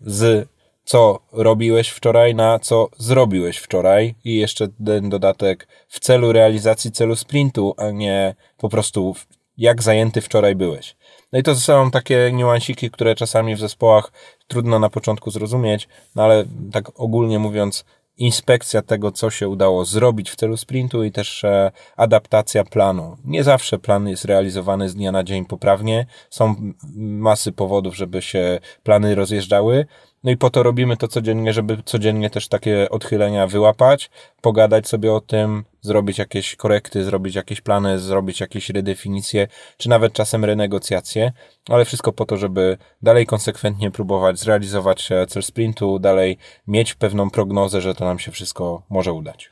z 0.01 0.49
co 0.85 1.19
robiłeś 1.33 1.89
wczoraj 1.89 2.35
na 2.35 2.59
co 2.59 2.89
zrobiłeś 2.99 3.59
wczoraj 3.59 4.15
i 4.25 4.37
jeszcze 4.37 4.69
ten 4.87 5.09
dodatek 5.09 5.69
w 5.89 6.01
celu 6.01 6.33
realizacji 6.33 6.93
celu 6.93 7.17
sprintu, 7.17 7.75
a 7.77 7.91
nie 7.91 8.35
po 8.57 8.69
prostu 8.69 9.15
jak 9.57 9.83
zajęty 9.83 10.21
wczoraj 10.21 10.55
byłeś. 10.55 10.97
No 11.33 11.39
i 11.39 11.43
to 11.43 11.57
są 11.57 11.91
takie 11.91 12.31
niuansiki, 12.33 12.91
które 12.91 13.15
czasami 13.15 13.55
w 13.55 13.61
zespołach 13.61 14.13
trudno 14.47 14.79
na 14.79 14.91
początku 14.91 15.31
zrozumieć, 15.31 15.89
no 16.17 16.23
ale 16.23 16.45
tak 16.73 17.01
ogólnie 17.01 17.39
mówiąc, 17.39 17.85
inspekcja 18.19 18.83
tego, 18.83 19.13
co 19.13 19.31
się 19.31 19.49
udało 19.49 19.85
zrobić 19.85 20.31
w 20.31 20.37
celu 20.37 20.57
sprintu 20.57 21.05
i 21.05 21.13
też 21.13 21.45
e, 21.45 21.71
adaptacja 21.97 22.65
planu. 22.65 23.17
Nie 23.25 23.45
zawsze 23.45 23.79
plan 23.79 24.09
jest 24.09 24.25
realizowany 24.25 24.89
z 24.89 24.95
dnia 24.95 25.13
na 25.13 25.25
dzień 25.25 25.45
poprawnie. 25.45 26.07
Są 26.31 26.55
masy 26.97 27.53
powodów, 27.53 27.97
żeby 27.97 28.23
się 28.23 28.61
plany 28.83 29.15
rozjeżdżały. 29.15 29.87
No 30.25 30.31
i 30.31 30.37
po 30.37 30.51
to 30.51 30.63
robimy 30.63 30.97
to 30.97 31.09
codziennie, 31.09 31.53
żeby 31.53 31.83
codziennie 31.85 32.31
też 32.31 32.49
takie 32.49 32.91
odchylenia 32.91 33.47
wyłapać, 33.47 34.11
pogadać 34.41 34.89
sobie 34.89 35.13
o 35.13 35.21
tym, 35.21 35.65
zrobić 35.89 36.19
jakieś 36.19 36.57
korekty, 36.57 37.05
zrobić 37.05 37.35
jakieś 37.35 37.61
plany, 37.61 37.99
zrobić 37.99 38.41
jakieś 38.41 38.71
redefinicje, 38.71 39.49
czy 39.77 39.89
nawet 39.89 40.13
czasem 40.13 40.45
renegocjacje, 40.45 41.33
ale 41.69 41.85
wszystko 41.85 42.13
po 42.13 42.25
to, 42.25 42.37
żeby 42.37 42.79
dalej 43.03 43.27
konsekwentnie 43.27 43.91
próbować 43.91 44.39
zrealizować 44.39 45.13
e, 45.13 45.27
cel 45.27 45.43
sprintu, 45.43 45.99
dalej 45.99 46.39
mieć 46.67 46.95
pewną 46.95 47.31
prognozę, 47.31 47.81
że 47.81 47.95
to 47.95 48.05
nam 48.05 48.19
się 48.19 48.31
wszystko 48.33 48.83
może 48.91 49.13
udać. 49.13 49.51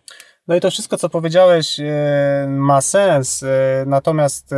No 0.48 0.56
i 0.56 0.60
to 0.60 0.70
wszystko, 0.70 0.96
co 0.96 1.08
powiedziałeś, 1.08 1.80
e, 1.80 2.46
ma 2.48 2.80
sens, 2.80 3.42
e, 3.42 3.84
natomiast 3.86 4.54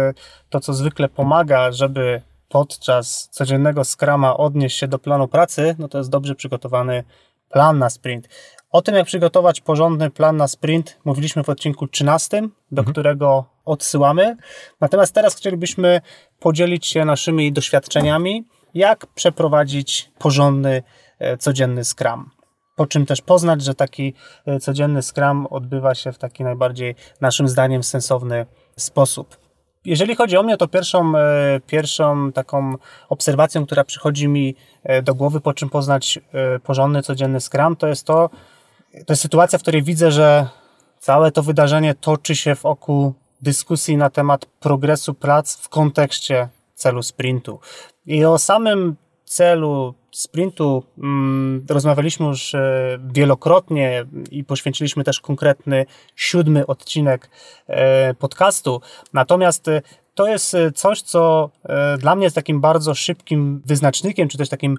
to, 0.49 0.61
co 0.61 0.75
zwykle 0.75 1.09
pomaga, 1.09 1.73
żeby 1.73 2.23
podczas 2.49 3.29
codziennego 3.33 3.85
skrama 3.85 4.37
odnieść 4.37 4.79
się 4.79 4.89
do 4.89 4.99
planu 4.99 5.29
pracy, 5.29 5.77
no 5.79 5.89
to 5.89 5.99
jest 5.99 6.11
dobrze 6.11 6.35
przygotowany 6.35 7.05
plan 7.51 7.79
na 7.79 7.91
sprint. 7.91 8.29
O 8.71 8.83
tym, 8.83 8.95
jak 8.95 9.07
przygotować 9.07 9.61
porządny 9.61 10.11
plan 10.11 10.37
na 10.37 10.49
sprint, 10.49 10.99
mówiliśmy 11.05 11.45
w 11.45 11.49
odcinku 11.49 11.87
13, 11.87 12.41
do 12.73 12.81
mhm. 12.81 12.93
którego 12.93 13.45
odsyłamy. 13.65 14.37
Natomiast 14.81 15.15
teraz 15.15 15.37
chcielibyśmy 15.37 16.01
podzielić 16.41 16.87
się 16.87 17.05
naszymi 17.05 17.53
doświadczeniami, 17.53 18.45
jak 18.75 19.07
przeprowadzić 19.07 20.11
porządny, 20.19 20.83
e, 21.19 21.37
codzienny 21.37 21.85
scrum. 21.85 22.31
Po 22.77 22.87
czym 22.87 23.07
też 23.07 23.21
poznać, 23.21 23.63
że 23.63 23.75
taki 23.75 24.15
e, 24.47 24.61
codzienny 24.61 25.03
scrum 25.03 25.47
odbywa 25.51 25.95
się 25.95 26.13
w 26.13 26.19
taki 26.19 26.45
najbardziej, 26.45 26.95
naszym 27.21 27.49
zdaniem, 27.49 27.83
sensowny 27.83 28.47
sposób. 28.77 29.37
Jeżeli 29.85 30.15
chodzi 30.17 30.37
o 30.37 30.43
mnie, 30.43 30.57
to 30.57 30.69
pierwszą, 30.69 31.13
e, 31.17 31.61
pierwszą 31.67 32.33
taką 32.33 32.75
obserwacją, 33.09 33.67
która 33.67 33.85
przychodzi 33.85 34.29
mi 34.29 34.55
do 35.03 35.15
głowy, 35.15 35.41
po 35.41 35.55
czym 35.55 35.71
poznać 35.71 36.19
porządny, 36.63 37.03
codzienny 37.03 37.41
scrum, 37.41 37.77
to 37.77 37.87
jest 37.87 38.07
to, 38.07 38.31
to 38.93 39.13
jest 39.13 39.23
sytuacja, 39.23 39.59
w 39.59 39.63
której 39.63 39.83
widzę, 39.83 40.13
że 40.13 40.49
całe 40.99 41.33
to 41.33 41.43
wydarzenie 41.43 41.95
toczy 41.95 42.37
się 42.37 42.55
wokół 42.55 43.15
dyskusji 43.43 43.97
na 43.97 44.11
temat 44.11 44.47
progresu 44.47 45.15
prac 45.15 45.57
w 45.57 45.69
kontekście 45.69 46.49
celu 46.75 47.03
sprintu. 47.03 47.61
I 48.07 48.25
o 48.25 48.39
samym 48.39 48.97
celu 49.29 49.95
sprintu 50.11 50.83
mm, 50.99 51.67
rozmawialiśmy 51.69 52.27
już 52.27 52.55
e, 52.55 52.99
wielokrotnie 53.15 54.05
i 54.31 54.45
poświęciliśmy 54.45 55.05
też 55.05 55.21
konkretny 55.21 55.87
siódmy 56.17 56.67
odcinek 56.67 57.31
e, 57.67 58.15
podcastu. 58.15 58.81
Natomiast 59.13 59.69
e, 59.69 59.83
to 60.15 60.29
jest 60.29 60.57
coś, 60.75 61.03
co 61.03 61.51
dla 61.99 62.15
mnie 62.15 62.25
jest 62.25 62.37
takim 62.37 62.61
bardzo 62.61 62.95
szybkim 62.95 63.63
wyznacznikiem, 63.65 64.29
czy 64.29 64.39
też 64.39 64.49
takim 64.49 64.77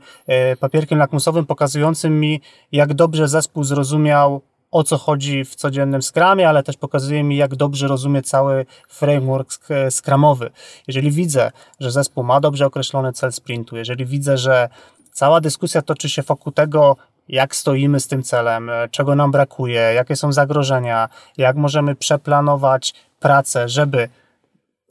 papierkiem 0.59 0.99
lakmusowym 0.99 1.45
pokazującym 1.45 2.19
mi, 2.19 2.41
jak 2.71 2.93
dobrze 2.93 3.27
zespół 3.27 3.63
zrozumiał 3.63 4.41
o 4.71 4.83
co 4.83 4.97
chodzi 4.97 5.45
w 5.45 5.55
codziennym 5.55 6.01
skramie, 6.01 6.49
ale 6.49 6.63
też 6.63 6.77
pokazuje 6.77 7.23
mi, 7.23 7.37
jak 7.37 7.55
dobrze 7.55 7.87
rozumie 7.87 8.21
cały 8.21 8.65
framework 8.89 9.49
skramowy. 9.89 10.51
Jeżeli 10.87 11.11
widzę, 11.11 11.51
że 11.79 11.91
zespół 11.91 12.23
ma 12.23 12.39
dobrze 12.39 12.65
określony 12.65 13.13
cel 13.13 13.31
sprintu, 13.31 13.77
jeżeli 13.77 14.05
widzę, 14.05 14.37
że 14.37 14.69
cała 15.11 15.41
dyskusja 15.41 15.81
toczy 15.81 16.09
się 16.09 16.21
wokół 16.21 16.51
tego, 16.51 16.95
jak 17.27 17.55
stoimy 17.55 17.99
z 17.99 18.07
tym 18.07 18.23
celem, 18.23 18.71
czego 18.91 19.15
nam 19.15 19.31
brakuje, 19.31 19.81
jakie 19.81 20.15
są 20.15 20.33
zagrożenia, 20.33 21.09
jak 21.37 21.55
możemy 21.55 21.95
przeplanować 21.95 22.93
pracę, 23.19 23.69
żeby 23.69 24.09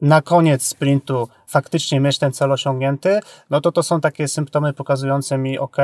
na 0.01 0.23
koniec 0.23 0.63
sprintu 0.63 1.29
faktycznie 1.47 2.01
mieć 2.01 2.19
ten 2.19 2.33
cel 2.33 2.53
osiągnięty, 2.53 3.21
no 3.51 3.61
to 3.61 3.73
to 3.73 3.83
są 3.83 4.01
takie 4.01 4.29
symptomy 4.29 4.73
pokazujące 4.73 5.39
mi, 5.39 5.59
ok, 5.59 5.77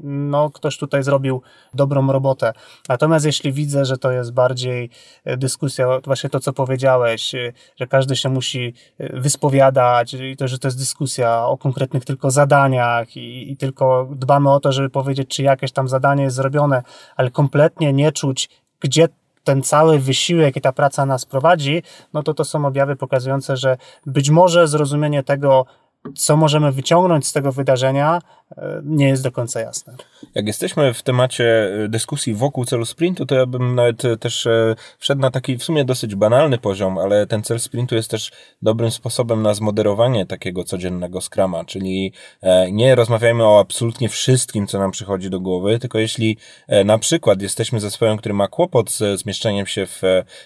no 0.00 0.50
ktoś 0.50 0.78
tutaj 0.78 1.02
zrobił 1.02 1.42
dobrą 1.74 2.12
robotę. 2.12 2.52
Natomiast 2.88 3.26
jeśli 3.26 3.52
widzę, 3.52 3.84
że 3.84 3.98
to 3.98 4.12
jest 4.12 4.32
bardziej 4.32 4.90
e, 5.24 5.36
dyskusja, 5.36 5.86
właśnie 6.04 6.30
to, 6.30 6.40
co 6.40 6.52
powiedziałeś, 6.52 7.34
e, 7.34 7.52
że 7.76 7.86
każdy 7.86 8.16
się 8.16 8.28
musi 8.28 8.74
e, 8.98 9.20
wyspowiadać 9.20 10.14
i 10.14 10.36
to, 10.36 10.48
że 10.48 10.58
to 10.58 10.68
jest 10.68 10.78
dyskusja 10.78 11.46
o 11.46 11.58
konkretnych 11.58 12.04
tylko 12.04 12.30
zadaniach 12.30 13.16
i, 13.16 13.52
i 13.52 13.56
tylko 13.56 14.08
dbamy 14.10 14.50
o 14.50 14.60
to, 14.60 14.72
żeby 14.72 14.90
powiedzieć, 14.90 15.28
czy 15.28 15.42
jakieś 15.42 15.72
tam 15.72 15.88
zadanie 15.88 16.22
jest 16.22 16.36
zrobione, 16.36 16.82
ale 17.16 17.30
kompletnie 17.30 17.92
nie 17.92 18.12
czuć, 18.12 18.48
gdzie 18.80 19.08
ten 19.44 19.62
cały 19.62 19.98
wysiłek 19.98 20.56
i 20.56 20.60
ta 20.60 20.72
praca 20.72 21.06
nas 21.06 21.24
prowadzi, 21.24 21.82
no 22.12 22.22
to 22.22 22.34
to 22.34 22.44
są 22.44 22.66
objawy 22.66 22.96
pokazujące, 22.96 23.56
że 23.56 23.76
być 24.06 24.30
może 24.30 24.68
zrozumienie 24.68 25.22
tego, 25.22 25.66
co 26.16 26.36
możemy 26.36 26.72
wyciągnąć 26.72 27.26
z 27.26 27.32
tego 27.32 27.52
wydarzenia, 27.52 28.18
nie 28.84 29.08
jest 29.08 29.22
do 29.22 29.32
końca 29.32 29.60
jasne. 29.60 29.94
Jak 30.34 30.46
jesteśmy 30.46 30.94
w 30.94 31.02
temacie 31.02 31.44
e, 31.84 31.88
dyskusji 31.88 32.34
wokół 32.34 32.64
celu 32.64 32.84
sprintu, 32.84 33.26
to 33.26 33.34
ja 33.34 33.46
bym 33.46 33.74
nawet 33.74 34.04
e, 34.04 34.16
też 34.16 34.48
wszedł 34.98 35.20
na 35.20 35.30
taki 35.30 35.58
w 35.58 35.64
sumie 35.64 35.84
dosyć 35.84 36.14
banalny 36.14 36.58
poziom, 36.58 36.98
ale 36.98 37.26
ten 37.26 37.42
cel 37.42 37.60
sprintu 37.60 37.94
jest 37.94 38.10
też 38.10 38.32
dobrym 38.62 38.90
sposobem 38.90 39.42
na 39.42 39.54
zmoderowanie 39.54 40.26
takiego 40.26 40.64
codziennego 40.64 41.20
skrama, 41.20 41.64
czyli 41.64 42.12
nie 42.72 42.94
rozmawiajmy 42.94 43.44
o 43.44 43.60
absolutnie 43.60 44.08
wszystkim, 44.08 44.66
co 44.66 44.78
nam 44.78 44.90
przychodzi 44.90 45.30
do 45.30 45.40
głowy, 45.40 45.78
tylko 45.78 45.98
jeśli 45.98 46.36
na 46.84 46.98
przykład 46.98 47.42
jesteśmy 47.42 47.80
zespołem, 47.80 48.16
który 48.16 48.34
ma 48.34 48.48
kłopot 48.48 48.90
z 48.90 49.20
zmieszczeniem 49.20 49.66
się 49.66 49.86
w 49.86 50.02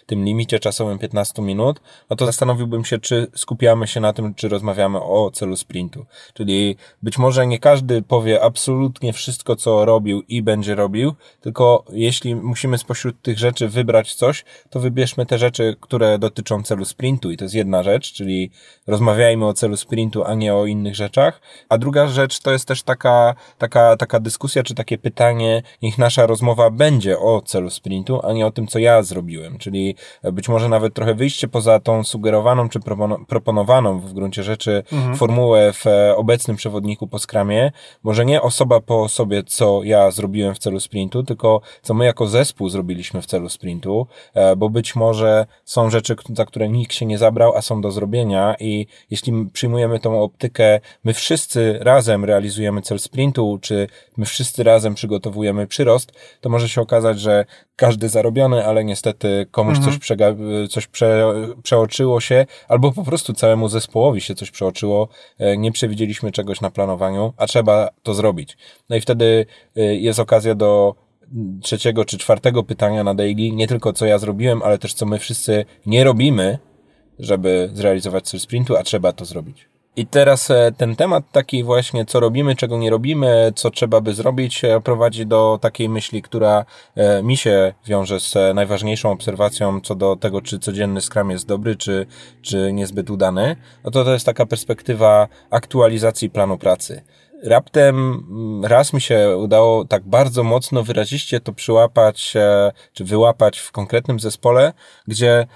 tym 0.06 0.24
limicie 0.24 0.58
czasowym 0.58 0.98
15 0.98 1.42
minut, 1.42 1.80
no 2.10 2.16
to 2.16 2.26
zastanowiłbym 2.26 2.84
się, 2.84 2.98
czy 2.98 3.26
skupiamy 3.34 3.86
się 3.86 4.00
na 4.00 4.12
tym, 4.12 4.34
czy 4.34 4.48
rozmawiamy 4.48 5.02
o 5.02 5.30
celu 5.30 5.56
sprintu. 5.56 6.06
Czyli 6.34 6.76
być 7.02 7.18
może 7.18 7.46
nie 7.46 7.58
każdy 7.58 7.95
powie 8.02 8.42
absolutnie 8.42 9.12
wszystko, 9.12 9.56
co 9.56 9.84
robił 9.84 10.22
i 10.28 10.42
będzie 10.42 10.74
robił, 10.74 11.14
tylko 11.40 11.84
jeśli 11.92 12.34
musimy 12.34 12.78
spośród 12.78 13.22
tych 13.22 13.38
rzeczy 13.38 13.68
wybrać 13.68 14.14
coś, 14.14 14.44
to 14.70 14.80
wybierzmy 14.80 15.26
te 15.26 15.38
rzeczy, 15.38 15.76
które 15.80 16.18
dotyczą 16.18 16.62
celu 16.62 16.84
sprintu 16.84 17.30
i 17.30 17.36
to 17.36 17.44
jest 17.44 17.54
jedna 17.54 17.82
rzecz, 17.82 18.12
czyli 18.12 18.50
rozmawiajmy 18.86 19.46
o 19.46 19.54
celu 19.54 19.76
sprintu, 19.76 20.24
a 20.24 20.34
nie 20.34 20.54
o 20.54 20.66
innych 20.66 20.94
rzeczach. 20.94 21.40
A 21.68 21.78
druga 21.78 22.06
rzecz 22.06 22.40
to 22.40 22.52
jest 22.52 22.68
też 22.68 22.82
taka, 22.82 23.34
taka, 23.58 23.96
taka 23.96 24.20
dyskusja, 24.20 24.62
czy 24.62 24.74
takie 24.74 24.98
pytanie, 24.98 25.62
niech 25.82 25.98
nasza 25.98 26.26
rozmowa 26.26 26.70
będzie 26.70 27.18
o 27.18 27.42
celu 27.42 27.70
sprintu, 27.70 28.20
a 28.26 28.32
nie 28.32 28.46
o 28.46 28.50
tym, 28.50 28.66
co 28.66 28.78
ja 28.78 29.02
zrobiłem. 29.02 29.58
Czyli 29.58 29.94
być 30.32 30.48
może 30.48 30.68
nawet 30.68 30.94
trochę 30.94 31.14
wyjście 31.14 31.48
poza 31.48 31.80
tą 31.80 32.04
sugerowaną 32.04 32.68
czy 32.68 32.80
proponowaną 33.28 34.00
w 34.00 34.12
gruncie 34.12 34.42
rzeczy 34.42 34.82
mhm. 34.92 35.16
formułę 35.16 35.72
w 35.72 35.86
e, 35.86 36.16
obecnym 36.16 36.56
przewodniku 36.56 37.06
po 37.06 37.18
skramie, 37.18 37.72
może 38.02 38.24
nie 38.24 38.42
osoba 38.42 38.80
po 38.80 39.02
osobie, 39.02 39.42
co 39.42 39.80
ja 39.84 40.10
zrobiłem 40.10 40.54
w 40.54 40.58
celu 40.58 40.80
sprintu, 40.80 41.22
tylko 41.22 41.60
co 41.82 41.94
my 41.94 42.04
jako 42.04 42.26
zespół 42.26 42.68
zrobiliśmy 42.68 43.22
w 43.22 43.26
celu 43.26 43.48
sprintu, 43.48 44.06
e, 44.34 44.56
bo 44.56 44.70
być 44.70 44.96
może 44.96 45.46
są 45.64 45.90
rzeczy, 45.90 46.16
za 46.34 46.44
które 46.44 46.68
nikt 46.68 46.94
się 46.94 47.06
nie 47.06 47.18
zabrał, 47.18 47.56
a 47.56 47.62
są 47.62 47.80
do 47.80 47.90
zrobienia 47.90 48.56
i 48.60 48.86
jeśli 49.10 49.32
przyjmujemy 49.52 50.00
tą 50.00 50.22
optykę, 50.22 50.80
my 51.04 51.14
wszyscy 51.14 51.78
razem 51.80 52.24
realizujemy 52.24 52.82
cel 52.82 52.98
sprintu, 52.98 53.58
czy 53.62 53.88
my 54.16 54.26
wszyscy 54.26 54.62
razem 54.62 54.94
przygotowujemy 54.94 55.66
przyrost, 55.66 56.12
to 56.40 56.48
może 56.48 56.68
się 56.68 56.80
okazać, 56.80 57.20
że 57.20 57.44
każdy 57.76 58.08
zarobiony, 58.08 58.66
ale 58.66 58.84
niestety 58.84 59.46
komuś 59.50 59.76
mhm. 59.76 59.92
coś, 59.92 60.00
przega, 60.00 60.34
coś 60.70 60.86
prze, 60.86 61.34
przeoczyło 61.62 62.20
się, 62.20 62.46
albo 62.68 62.92
po 62.92 63.04
prostu 63.04 63.32
całemu 63.32 63.68
zespołowi 63.68 64.20
się 64.20 64.34
coś 64.34 64.50
przeoczyło, 64.50 65.08
e, 65.38 65.56
nie 65.56 65.72
przewidzieliśmy 65.72 66.32
czegoś 66.32 66.60
na 66.60 66.70
planowaniu, 66.70 67.32
a 67.36 67.46
trzeba 67.46 67.75
to 68.02 68.14
zrobić. 68.14 68.56
No 68.90 68.96
i 68.96 69.00
wtedy 69.00 69.46
e, 69.76 69.94
jest 69.94 70.18
okazja 70.18 70.54
do 70.54 70.94
trzeciego 71.62 72.04
czy 72.04 72.18
czwartego 72.18 72.62
pytania 72.62 73.04
na 73.04 73.14
daily, 73.14 73.50
nie 73.50 73.66
tylko 73.66 73.92
co 73.92 74.06
ja 74.06 74.18
zrobiłem, 74.18 74.62
ale 74.62 74.78
też 74.78 74.94
co 74.94 75.06
my 75.06 75.18
wszyscy 75.18 75.64
nie 75.86 76.04
robimy, 76.04 76.58
żeby 77.18 77.70
zrealizować 77.72 78.28
cel 78.28 78.40
sprintu, 78.40 78.76
a 78.76 78.82
trzeba 78.82 79.12
to 79.12 79.24
zrobić. 79.24 79.68
I 79.98 80.06
teraz 80.06 80.50
e, 80.50 80.72
ten 80.76 80.96
temat 80.96 81.24
taki 81.32 81.64
właśnie, 81.64 82.04
co 82.04 82.20
robimy, 82.20 82.56
czego 82.56 82.78
nie 82.78 82.90
robimy, 82.90 83.52
co 83.54 83.70
trzeba 83.70 84.00
by 84.00 84.14
zrobić, 84.14 84.64
e, 84.64 84.80
prowadzi 84.80 85.26
do 85.26 85.58
takiej 85.62 85.88
myśli, 85.88 86.22
która 86.22 86.64
e, 86.94 87.22
mi 87.22 87.36
się 87.36 87.74
wiąże 87.86 88.20
z 88.20 88.34
najważniejszą 88.54 89.10
obserwacją 89.10 89.80
co 89.80 89.94
do 89.94 90.16
tego, 90.16 90.42
czy 90.42 90.58
codzienny 90.58 91.00
Scrum 91.00 91.30
jest 91.30 91.46
dobry, 91.46 91.76
czy, 91.76 92.06
czy 92.42 92.72
niezbyt 92.72 93.10
udany. 93.10 93.56
No 93.84 93.90
to 93.90 94.04
to 94.04 94.12
jest 94.12 94.26
taka 94.26 94.46
perspektywa 94.46 95.28
aktualizacji 95.50 96.30
planu 96.30 96.58
pracy. 96.58 97.02
Raptem 97.44 97.96
mm, 97.96 98.64
raz 98.64 98.92
mi 98.92 99.00
się 99.00 99.36
udało 99.36 99.84
tak 99.84 100.02
bardzo 100.02 100.42
mocno, 100.42 100.82
wyraziście 100.82 101.40
to 101.40 101.52
przyłapać, 101.52 102.36
e, 102.36 102.72
czy 102.92 103.04
wyłapać 103.04 103.58
w 103.58 103.72
konkretnym 103.72 104.20
zespole, 104.20 104.72
gdzie 105.06 105.46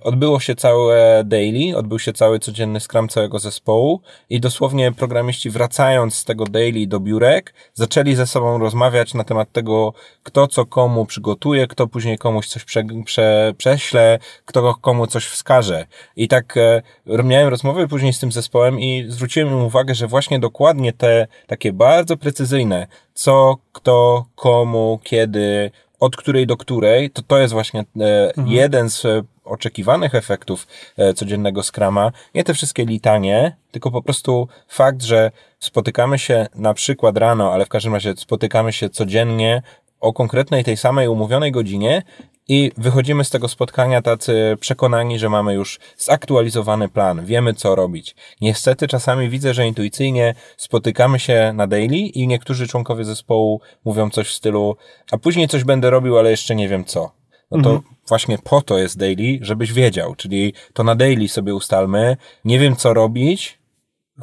odbyło 0.00 0.40
się 0.40 0.54
całe 0.54 1.24
daily, 1.24 1.76
odbył 1.76 1.98
się 1.98 2.12
cały 2.12 2.38
codzienny 2.38 2.80
scrum 2.80 3.08
całego 3.08 3.38
zespołu 3.38 4.00
i 4.30 4.40
dosłownie 4.40 4.92
programiści 4.92 5.50
wracając 5.50 6.14
z 6.14 6.24
tego 6.24 6.44
daily 6.44 6.86
do 6.86 7.00
biurek, 7.00 7.54
zaczęli 7.74 8.14
ze 8.14 8.26
sobą 8.26 8.58
rozmawiać 8.58 9.14
na 9.14 9.24
temat 9.24 9.52
tego, 9.52 9.92
kto 10.22 10.46
co 10.46 10.66
komu 10.66 11.06
przygotuje, 11.06 11.66
kto 11.66 11.86
później 11.86 12.18
komuś 12.18 12.46
coś 12.46 12.64
prze, 12.64 12.84
prze, 13.04 13.54
prześle, 13.56 14.18
kto 14.44 14.74
komu 14.74 15.06
coś 15.06 15.26
wskaże. 15.26 15.86
I 16.16 16.28
tak 16.28 16.56
e, 16.56 16.82
miałem 17.06 17.48
rozmowy 17.48 17.88
później 17.88 18.12
z 18.12 18.18
tym 18.18 18.32
zespołem 18.32 18.80
i 18.80 19.04
zwróciłem 19.08 19.48
im 19.48 19.62
uwagę, 19.62 19.94
że 19.94 20.06
właśnie 20.06 20.38
dokładnie 20.38 20.92
te 20.92 21.26
takie 21.46 21.72
bardzo 21.72 22.16
precyzyjne, 22.16 22.86
co, 23.14 23.56
kto, 23.72 24.26
komu, 24.34 25.00
kiedy, 25.02 25.70
od 26.00 26.16
której 26.16 26.46
do 26.46 26.56
której, 26.56 27.10
to 27.10 27.22
to 27.22 27.38
jest 27.38 27.52
właśnie 27.52 27.80
e, 27.80 28.28
mhm. 28.28 28.48
jeden 28.48 28.90
z 28.90 29.04
e, 29.04 29.22
oczekiwanych 29.44 30.14
efektów 30.14 30.66
e, 30.96 31.14
codziennego 31.14 31.62
skrama. 31.62 32.12
Nie 32.34 32.44
te 32.44 32.54
wszystkie 32.54 32.84
litanie, 32.84 33.56
tylko 33.70 33.90
po 33.90 34.02
prostu 34.02 34.48
fakt, 34.68 35.02
że 35.02 35.30
spotykamy 35.58 36.18
się 36.18 36.46
na 36.54 36.74
przykład 36.74 37.16
rano, 37.16 37.52
ale 37.52 37.66
w 37.66 37.68
każdym 37.68 37.94
razie 37.94 38.14
spotykamy 38.16 38.72
się 38.72 38.90
codziennie 38.90 39.62
o 40.00 40.12
konkretnej 40.12 40.64
tej 40.64 40.76
samej 40.76 41.08
umówionej 41.08 41.52
godzinie 41.52 42.02
i 42.50 42.72
wychodzimy 42.76 43.24
z 43.24 43.30
tego 43.30 43.48
spotkania 43.48 44.02
tacy 44.02 44.56
przekonani, 44.60 45.18
że 45.18 45.28
mamy 45.28 45.54
już 45.54 45.80
zaktualizowany 45.96 46.88
plan, 46.88 47.24
wiemy 47.24 47.54
co 47.54 47.74
robić. 47.74 48.14
Niestety 48.40 48.88
czasami 48.88 49.28
widzę, 49.28 49.54
że 49.54 49.66
intuicyjnie 49.66 50.34
spotykamy 50.56 51.18
się 51.18 51.52
na 51.54 51.66
daily 51.66 51.96
i 51.96 52.26
niektórzy 52.26 52.68
członkowie 52.68 53.04
zespołu 53.04 53.60
mówią 53.84 54.10
coś 54.10 54.28
w 54.28 54.32
stylu, 54.32 54.76
a 55.10 55.18
później 55.18 55.48
coś 55.48 55.64
będę 55.64 55.90
robił, 55.90 56.18
ale 56.18 56.30
jeszcze 56.30 56.54
nie 56.54 56.68
wiem 56.68 56.84
co. 56.84 57.12
No 57.50 57.62
to 57.62 57.70
mhm. 57.70 57.94
właśnie 58.08 58.38
po 58.38 58.62
to 58.62 58.78
jest 58.78 58.98
daily, 58.98 59.38
żebyś 59.40 59.72
wiedział, 59.72 60.14
czyli 60.14 60.54
to 60.72 60.84
na 60.84 60.94
daily 60.94 61.28
sobie 61.28 61.54
ustalmy, 61.54 62.16
nie 62.44 62.58
wiem 62.58 62.76
co 62.76 62.94
robić, 62.94 63.59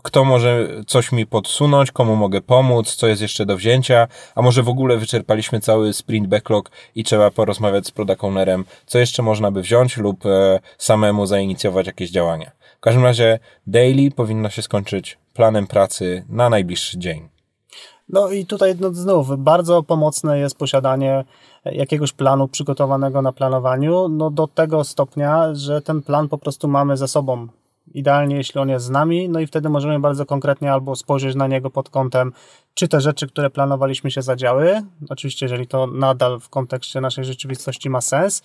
kto 0.04 0.26
może 0.26 0.68
coś 0.88 1.12
mi 1.12 1.26
podsunąć, 1.26 1.92
komu 1.92 2.16
mogę 2.16 2.42
pomóc, 2.42 2.96
co 2.96 3.08
jest 3.08 3.22
jeszcze 3.22 3.46
do 3.46 3.58
wzięcia, 3.58 4.08
a 4.36 4.42
może 4.42 4.64
w 4.64 4.70
ogóle 4.70 4.98
wyczerpaliśmy 4.98 5.60
cały 5.60 5.94
sprint 5.94 6.28
backlog 6.28 6.72
i 6.96 7.04
trzeba 7.04 7.32
porozmawiać 7.32 7.88
z 7.88 7.92
product 7.92 8.24
ownerem, 8.24 8.66
co 8.86 9.00
jeszcze 9.00 9.24
można 9.24 9.52
by 9.52 9.62
wziąć 9.62 9.98
lub 9.98 10.26
e, 10.26 10.60
samemu 10.78 11.26
zainicjować 11.26 11.88
jakieś 11.88 12.12
działania. 12.12 12.52
W 12.78 12.80
każdym 12.80 13.04
razie 13.04 13.40
daily 13.68 14.12
powinno 14.12 14.50
się 14.50 14.62
skończyć 14.62 15.18
planem 15.34 15.68
pracy 15.68 16.26
na 16.30 16.50
najbliższy 16.50 16.98
dzień. 16.98 17.30
No 18.10 18.32
i 18.32 18.46
tutaj 18.46 18.76
no, 18.80 18.94
znów 18.94 19.38
bardzo 19.38 19.84
pomocne 19.84 20.40
jest 20.40 20.58
posiadanie 20.58 21.26
jakiegoś 21.66 22.14
planu 22.14 22.48
przygotowanego 22.48 23.22
na 23.22 23.32
planowaniu, 23.32 24.08
no 24.10 24.30
do 24.30 24.48
tego 24.48 24.84
stopnia, 24.84 25.54
że 25.54 25.82
ten 25.82 26.02
plan 26.02 26.30
po 26.30 26.38
prostu 26.38 26.68
mamy 26.68 26.98
ze 26.98 27.08
sobą 27.08 27.48
Idealnie, 27.94 28.36
jeśli 28.36 28.62
on 28.62 28.70
jest 28.70 28.86
z 28.86 28.90
nami, 28.90 29.30
no 29.30 29.40
i 29.40 29.48
wtedy 29.48 29.70
możemy 29.70 30.00
bardzo 30.00 30.26
konkretnie 30.26 30.72
albo 30.72 30.96
spojrzeć 30.96 31.36
na 31.36 31.48
niego 31.48 31.70
pod 31.70 31.90
kątem, 31.90 32.34
czy 32.74 32.88
te 32.88 33.02
rzeczy, 33.02 33.28
które 33.28 33.50
planowaliśmy 33.50 34.12
się 34.12 34.22
zadziały, 34.22 34.82
oczywiście, 35.10 35.46
jeżeli 35.46 35.68
to 35.68 35.88
nadal 35.88 36.40
w 36.40 36.50
kontekście 36.50 37.02
naszej 37.02 37.26
rzeczywistości 37.26 37.90
ma 37.90 38.02
sens, 38.02 38.44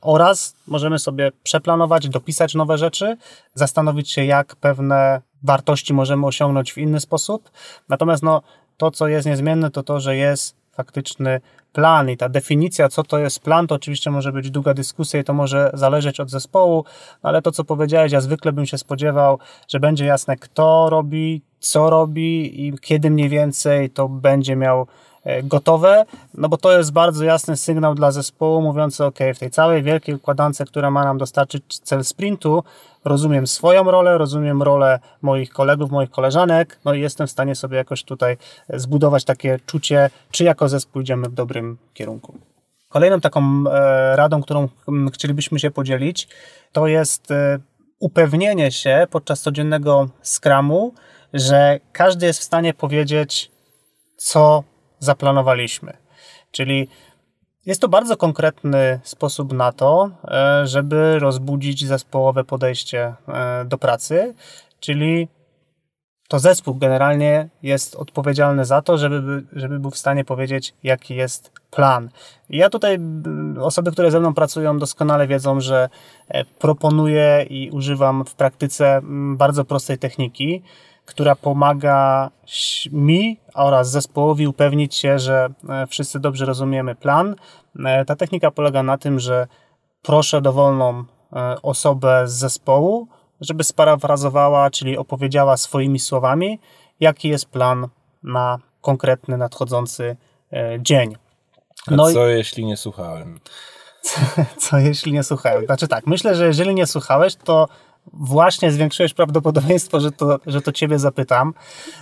oraz 0.00 0.56
możemy 0.66 0.98
sobie 0.98 1.32
przeplanować, 1.42 2.08
dopisać 2.08 2.54
nowe 2.54 2.78
rzeczy, 2.78 3.16
zastanowić 3.54 4.10
się, 4.10 4.24
jak 4.24 4.56
pewne 4.56 5.22
wartości 5.42 5.94
możemy 5.94 6.26
osiągnąć 6.26 6.72
w 6.72 6.78
inny 6.78 7.00
sposób. 7.00 7.50
Natomiast 7.88 8.22
no, 8.22 8.42
to, 8.76 8.90
co 8.90 9.08
jest 9.08 9.26
niezmienne, 9.26 9.70
to 9.70 9.82
to, 9.82 10.00
że 10.00 10.16
jest 10.16 10.61
faktyczny 10.72 11.40
plan 11.72 12.10
i 12.10 12.16
ta 12.16 12.28
definicja, 12.28 12.88
co 12.88 13.02
to 13.02 13.18
jest 13.18 13.40
plan, 13.40 13.66
to 13.66 13.74
oczywiście 13.74 14.10
może 14.10 14.32
być 14.32 14.50
długa 14.50 14.74
dyskusja 14.74 15.20
i 15.20 15.24
to 15.24 15.34
może 15.34 15.70
zależeć 15.74 16.20
od 16.20 16.30
zespołu, 16.30 16.84
ale 17.22 17.42
to, 17.42 17.52
co 17.52 17.64
powiedziałeś, 17.64 18.12
ja 18.12 18.20
zwykle 18.20 18.52
bym 18.52 18.66
się 18.66 18.78
spodziewał, 18.78 19.38
że 19.68 19.80
będzie 19.80 20.04
jasne, 20.06 20.36
kto 20.36 20.90
robi, 20.90 21.42
co 21.60 21.90
robi 21.90 22.66
i 22.66 22.78
kiedy 22.78 23.10
mniej 23.10 23.28
więcej 23.28 23.90
to 23.90 24.08
będzie 24.08 24.56
miał 24.56 24.86
gotowe, 25.42 26.04
no 26.34 26.48
bo 26.48 26.56
to 26.56 26.78
jest 26.78 26.92
bardzo 26.92 27.24
jasny 27.24 27.56
sygnał 27.56 27.94
dla 27.94 28.10
zespołu 28.10 28.62
mówiący, 28.62 29.04
ok, 29.04 29.18
w 29.34 29.38
tej 29.38 29.50
całej 29.50 29.82
wielkiej 29.82 30.14
układance, 30.14 30.62
która 30.66 30.90
ma 30.90 31.04
nam 31.04 31.18
dostarczyć 31.18 31.78
cel 31.78 32.04
sprintu, 32.04 32.64
rozumiem 33.04 33.46
swoją 33.46 33.84
rolę, 33.84 34.18
rozumiem 34.18 34.62
rolę 34.62 35.00
moich 35.22 35.50
kolegów, 35.50 35.90
moich 35.90 36.10
koleżanek, 36.10 36.78
no 36.84 36.94
i 36.94 37.00
jestem 37.00 37.26
w 37.26 37.30
stanie 37.30 37.54
sobie 37.54 37.76
jakoś 37.76 38.04
tutaj 38.04 38.36
zbudować 38.68 39.24
takie 39.24 39.58
czucie, 39.66 40.10
czy 40.30 40.44
jako 40.44 40.68
zespół 40.68 41.02
idziemy 41.02 41.28
w 41.28 41.34
dobrym 41.34 41.78
kierunku. 41.94 42.34
Kolejną 42.88 43.20
taką 43.20 43.64
e, 43.70 44.16
radą, 44.16 44.42
którą 44.42 44.68
chcielibyśmy 45.12 45.58
się 45.58 45.70
podzielić, 45.70 46.28
to 46.72 46.86
jest 46.86 47.30
e, 47.30 47.58
upewnienie 47.98 48.72
się 48.72 49.06
podczas 49.10 49.40
codziennego 49.40 50.08
skramu, 50.22 50.94
że 51.34 51.80
każdy 51.92 52.26
jest 52.26 52.40
w 52.40 52.42
stanie 52.42 52.74
powiedzieć, 52.74 53.50
co 54.16 54.64
zaplanowaliśmy. 55.04 55.96
Czyli 56.50 56.88
jest 57.66 57.80
to 57.80 57.88
bardzo 57.88 58.16
konkretny 58.16 59.00
sposób 59.02 59.52
na 59.52 59.72
to, 59.72 60.10
e, 60.24 60.66
żeby 60.66 61.18
rozbudzić 61.18 61.86
zespołowe 61.86 62.44
podejście 62.44 63.14
e, 63.28 63.64
do 63.64 63.78
pracy, 63.78 64.34
czyli 64.80 65.28
to 66.28 66.38
zespół 66.38 66.74
generalnie 66.74 67.48
jest 67.62 67.96
odpowiedzialny 67.96 68.64
za 68.64 68.82
to, 68.82 68.98
żeby, 68.98 69.44
żeby 69.52 69.78
był 69.78 69.90
w 69.90 69.98
stanie 69.98 70.24
powiedzieć, 70.24 70.74
jaki 70.82 71.14
jest 71.14 71.52
plan. 71.70 72.08
I 72.50 72.56
ja 72.56 72.70
tutaj, 72.70 72.98
osoby, 73.60 73.92
które 73.92 74.10
ze 74.10 74.20
mną 74.20 74.34
pracują, 74.34 74.78
doskonale 74.78 75.26
wiedzą, 75.26 75.60
że 75.60 75.88
e, 76.28 76.44
proponuję 76.44 77.46
i 77.50 77.70
używam 77.70 78.24
w 78.24 78.34
praktyce 78.34 79.00
bardzo 79.36 79.64
prostej 79.64 79.98
techniki, 79.98 80.62
która 81.06 81.36
pomaga 81.36 82.30
mi 82.92 83.40
oraz 83.54 83.90
zespołowi 83.90 84.46
upewnić 84.46 84.94
się, 84.94 85.18
że 85.18 85.48
e, 85.68 85.86
wszyscy 85.86 86.20
dobrze 86.20 86.46
rozumiemy 86.46 86.94
plan. 86.94 87.34
E, 87.84 88.04
ta 88.04 88.16
technika 88.16 88.50
polega 88.50 88.82
na 88.82 88.98
tym, 88.98 89.20
że 89.20 89.46
proszę 90.02 90.40
dowolną 90.42 91.04
e, 91.32 91.62
osobę 91.62 92.28
z 92.28 92.32
zespołu, 92.32 93.08
żeby 93.40 93.64
sparafrazowała, 93.64 94.70
czyli 94.70 94.98
opowiedziała 94.98 95.56
swoimi 95.56 95.98
słowami, 95.98 96.58
jaki 97.00 97.28
jest 97.28 97.46
plan 97.46 97.88
na 98.22 98.58
konkretny 98.80 99.36
nadchodzący 99.36 100.16
dzień. 100.78 101.16
No 101.90 102.04
A 102.04 102.12
co 102.12 102.28
i... 102.28 102.32
jeśli 102.32 102.64
nie 102.64 102.76
słuchałem? 102.76 103.40
Co, 104.02 104.20
co 104.68 104.78
jeśli 104.78 105.12
nie 105.12 105.22
słuchałem? 105.22 105.66
Znaczy 105.66 105.88
tak, 105.88 106.06
myślę, 106.06 106.34
że 106.34 106.46
jeżeli 106.46 106.74
nie 106.74 106.86
słuchałeś, 106.86 107.36
to 107.36 107.68
właśnie 108.12 108.72
zwiększyłeś 108.72 109.14
prawdopodobieństwo, 109.14 110.00
że 110.00 110.12
to, 110.12 110.38
że 110.46 110.62
to 110.62 110.72
ciebie 110.72 110.98
zapytam. 110.98 111.54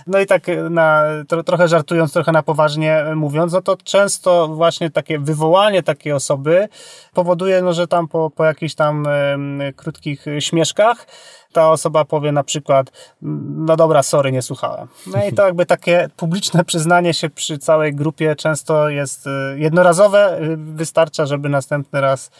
No 0.07 0.19
i 0.19 0.25
tak 0.25 0.47
na, 0.69 1.03
to, 1.27 1.43
trochę 1.43 1.67
żartując, 1.67 2.13
trochę 2.13 2.31
na 2.31 2.43
poważnie 2.43 3.03
mówiąc, 3.15 3.53
no 3.53 3.61
to 3.61 3.77
często 3.83 4.47
właśnie 4.47 4.89
takie 4.89 5.19
wywołanie 5.19 5.83
takiej 5.83 6.13
osoby 6.13 6.69
powoduje, 7.13 7.61
no, 7.61 7.73
że 7.73 7.87
tam 7.87 8.07
po, 8.07 8.29
po 8.29 8.45
jakichś 8.45 8.75
tam 8.75 9.07
y, 9.07 9.73
krótkich 9.73 10.25
śmieszkach 10.39 11.05
ta 11.51 11.71
osoba 11.71 12.05
powie 12.05 12.31
na 12.31 12.43
przykład, 12.43 12.91
no 13.21 13.77
dobra, 13.77 14.03
sorry, 14.03 14.31
nie 14.31 14.41
słuchałem. 14.41 14.87
No 15.07 15.25
i 15.25 15.33
to 15.33 15.45
jakby 15.45 15.65
takie 15.65 16.09
publiczne 16.17 16.65
przyznanie 16.65 17.13
się 17.13 17.29
przy 17.29 17.57
całej 17.57 17.95
grupie 17.95 18.35
często 18.35 18.89
jest 18.89 19.27
y, 19.27 19.29
jednorazowe, 19.57 20.41
y, 20.41 20.57
wystarcza, 20.57 21.25
żeby 21.25 21.49
następny 21.49 22.01
raz 22.01 22.31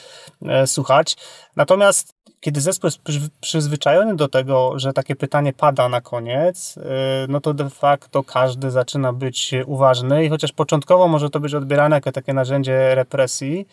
e, 0.46 0.68
słuchać. 0.68 1.18
Natomiast 1.56 2.21
kiedy 2.42 2.62
zespół 2.62 2.88
jest 2.88 3.02
przyzwyczajony 3.42 4.16
do 4.16 4.28
tego, 4.28 4.80
że 4.80 4.94
takie 4.94 5.16
pytanie 5.16 5.54
pada 5.54 5.90
na 5.90 6.02
koniec, 6.02 6.78
y, 6.78 6.82
no 7.30 7.42
to 7.42 7.54
de 7.54 7.70
facto 7.70 8.24
każdy 8.24 8.72
zaczyna 8.72 9.14
być 9.14 9.52
uważny 9.66 10.26
i 10.26 10.30
chociaż 10.30 10.52
początkowo 10.52 11.08
może 11.08 11.30
to 11.30 11.40
być 11.40 11.54
odbierane 11.54 11.96
jako 11.96 12.12
takie 12.12 12.34
narzędzie 12.34 12.96
represji, 12.96 13.68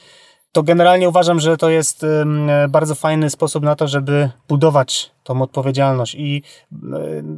to 0.52 0.62
generalnie 0.62 1.08
uważam, 1.08 1.40
że 1.40 1.56
to 1.56 1.70
jest 1.70 2.06
bardzo 2.68 2.94
fajny 2.94 3.30
sposób 3.30 3.64
na 3.64 3.76
to, 3.76 3.88
żeby 3.88 4.30
budować 4.48 5.10
tą 5.28 5.42
odpowiedzialność. 5.42 6.14
I 6.14 6.42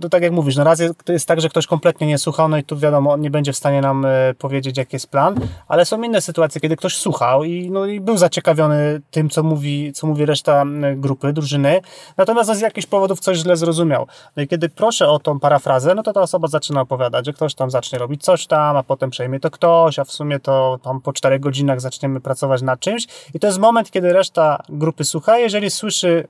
to 0.01 0.09
tak 0.09 0.23
jak 0.23 0.33
mówisz, 0.33 0.57
no 0.57 0.65
raz 0.65 0.81
jest, 0.81 1.05
to 1.05 1.13
jest 1.13 1.29
tak, 1.29 1.41
że 1.41 1.49
ktoś 1.49 1.67
kompletnie 1.67 2.07
nie 2.07 2.19
słuchał, 2.19 2.49
no 2.49 2.57
i 2.57 2.65
tu 2.65 2.79
wiadomo, 2.79 3.17
nie 3.17 3.31
będzie 3.31 3.53
w 3.53 3.57
stanie 3.57 3.81
nam 3.81 4.05
e, 4.05 4.35
powiedzieć, 4.39 4.77
jaki 4.77 4.97
jest 4.97 5.11
plan, 5.11 5.35
ale 5.69 5.85
są 5.85 6.03
inne 6.03 6.21
sytuacje, 6.21 6.61
kiedy 6.61 6.77
ktoś 6.77 6.97
słuchał 6.97 7.45
i, 7.45 7.71
no, 7.71 7.87
i 7.87 8.01
był 8.01 8.17
zaciekawiony 8.17 9.01
tym, 9.11 9.31
co 9.31 9.43
mówi, 9.43 9.93
co 9.93 10.07
mówi 10.07 10.27
reszta 10.27 10.65
grupy, 10.97 11.33
drużyny, 11.33 11.81
natomiast 12.17 12.51
z 12.53 12.61
jakichś 12.61 12.87
powodów 12.87 13.21
coś 13.21 13.39
źle 13.39 13.57
zrozumiał. 13.57 14.07
No 14.37 14.43
i 14.43 14.49
kiedy 14.49 14.69
proszę 14.69 15.09
o 15.09 15.19
tą 15.19 15.41
parafrazę, 15.41 15.95
no 15.95 16.03
to 16.03 16.13
ta 16.13 16.21
osoba 16.21 16.49
zaczyna 16.49 16.81
opowiadać, 16.81 17.27
że 17.27 17.33
ktoś 17.33 17.55
tam 17.55 17.71
zacznie 17.71 17.99
robić 17.99 18.23
coś 18.23 18.47
tam, 18.47 18.77
a 18.77 18.83
potem 18.83 19.11
przejmie 19.11 19.41
to 19.41 19.51
ktoś, 19.51 19.99
a 19.99 20.05
w 20.05 20.13
sumie 20.13 20.41
to 20.41 20.79
tam 20.83 21.01
po 21.01 21.13
czterech 21.13 21.41
godzinach 21.41 21.81
zaczniemy 21.81 22.21
pracować 22.21 22.63
nad 22.63 22.81
czymś 22.81 23.07
i 23.35 23.41
to 23.41 23.47
jest 23.47 23.59
moment, 23.59 23.91
kiedy 23.91 24.13
reszta 24.13 24.63
grupy 24.69 25.05
słucha, 25.05 25.39
jeżeli 25.39 25.71
słyszy 25.71 26.29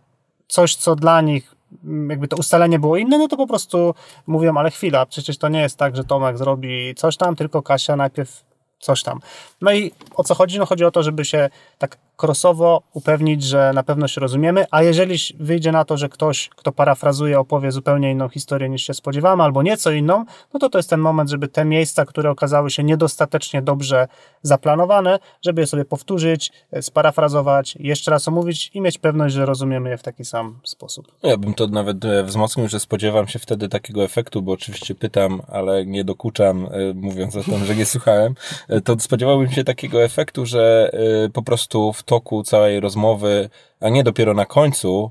coś, 0.50 0.74
co 0.74 0.96
dla 0.96 1.20
nich 1.20 1.54
mm, 1.84 2.10
jakby 2.10 2.28
to 2.28 2.36
ustalenie 2.36 2.78
było 2.78 2.96
inne, 2.96 3.18
no 3.18 3.28
to 3.28 3.36
po 3.36 3.46
prostu 3.46 3.94
mówią, 4.26 4.56
ale 4.56 4.70
chwila, 4.70 5.06
przecież 5.06 5.38
to 5.38 5.48
nie 5.48 5.60
jest 5.60 5.76
tak, 5.76 5.96
że 5.96 6.04
Tomek 6.04 6.38
zrobi 6.38 6.94
coś 6.94 7.16
tam, 7.16 7.36
tylko 7.36 7.62
Kasia 7.62 7.96
najpierw 7.96 8.44
coś 8.78 9.02
tam. 9.02 9.20
No 9.60 9.72
i 9.72 9.92
o 10.14 10.24
co 10.24 10.34
chodzi? 10.34 10.58
No 10.58 10.66
chodzi 10.66 10.84
o 10.84 10.90
to, 10.90 11.02
żeby 11.02 11.24
się 11.24 11.50
tak 11.78 11.98
krosowo 12.20 12.83
upewnić, 12.92 13.42
że 13.42 13.72
na 13.74 13.83
pewno 13.83 14.09
się 14.09 14.20
rozumiemy, 14.20 14.64
a 14.70 14.83
jeżeli 14.83 15.16
wyjdzie 15.38 15.72
na 15.72 15.85
to, 15.85 15.96
że 15.96 16.09
ktoś, 16.09 16.48
kto 16.48 16.72
parafrazuje, 16.72 17.40
opowie 17.40 17.72
zupełnie 17.72 18.11
inną 18.11 18.28
historię 18.28 18.68
niż 18.68 18.83
się 18.83 18.94
spodziewamy, 18.94 19.42
albo 19.42 19.62
nieco 19.62 19.90
inną, 19.90 20.24
no 20.54 20.61
to 20.61 20.68
to 20.68 20.78
jest 20.78 20.90
ten 20.90 21.00
moment, 21.00 21.30
żeby 21.30 21.48
te 21.48 21.64
miejsca, 21.64 22.04
które 22.04 22.30
okazały 22.30 22.70
się 22.70 22.85
niedostatecznie 22.85 23.62
dobrze 23.62 24.09
zaplanowane, 24.42 25.18
żeby 25.42 25.61
je 25.61 25.66
sobie 25.66 25.85
powtórzyć, 25.85 26.52
sparafrazować, 26.80 27.76
jeszcze 27.80 28.11
raz 28.11 28.28
omówić 28.28 28.70
i 28.74 28.80
mieć 28.80 28.98
pewność, 28.98 29.35
że 29.35 29.46
rozumiemy 29.46 29.90
je 29.90 29.98
w 29.98 30.02
taki 30.02 30.24
sam 30.24 30.59
sposób. 30.64 31.12
Ja 31.22 31.37
bym 31.37 31.54
to 31.54 31.66
nawet 31.66 32.04
e, 32.04 32.24
wzmocnił, 32.24 32.68
że 32.68 32.80
spodziewam 32.80 33.28
się 33.28 33.38
wtedy 33.38 33.68
takiego 33.68 34.04
efektu, 34.04 34.42
bo 34.42 34.52
oczywiście 34.52 34.94
pytam, 34.94 35.42
ale 35.48 35.87
nie 35.87 36.04
dokuczam, 36.04 36.66
e, 36.66 36.68
mówiąc 36.94 37.37
o 37.37 37.42
tym, 37.42 37.64
że 37.64 37.76
nie 37.76 37.87
słuchałem, 37.87 38.35
e, 38.68 38.80
to 38.80 38.96
spodziewałbym 38.98 39.50
się 39.50 39.64
takiego 39.64 40.02
efektu, 40.02 40.46
że 40.46 40.90
po 41.33 41.42
prostu 41.42 41.92
w 41.92 42.02
toku 42.11 42.42
całej 42.42 42.81
rozmowy, 42.81 43.51
a 43.81 43.88
nie 43.88 44.05
dopiero 44.05 44.35
na 44.35 44.46
końcu, 44.46 45.11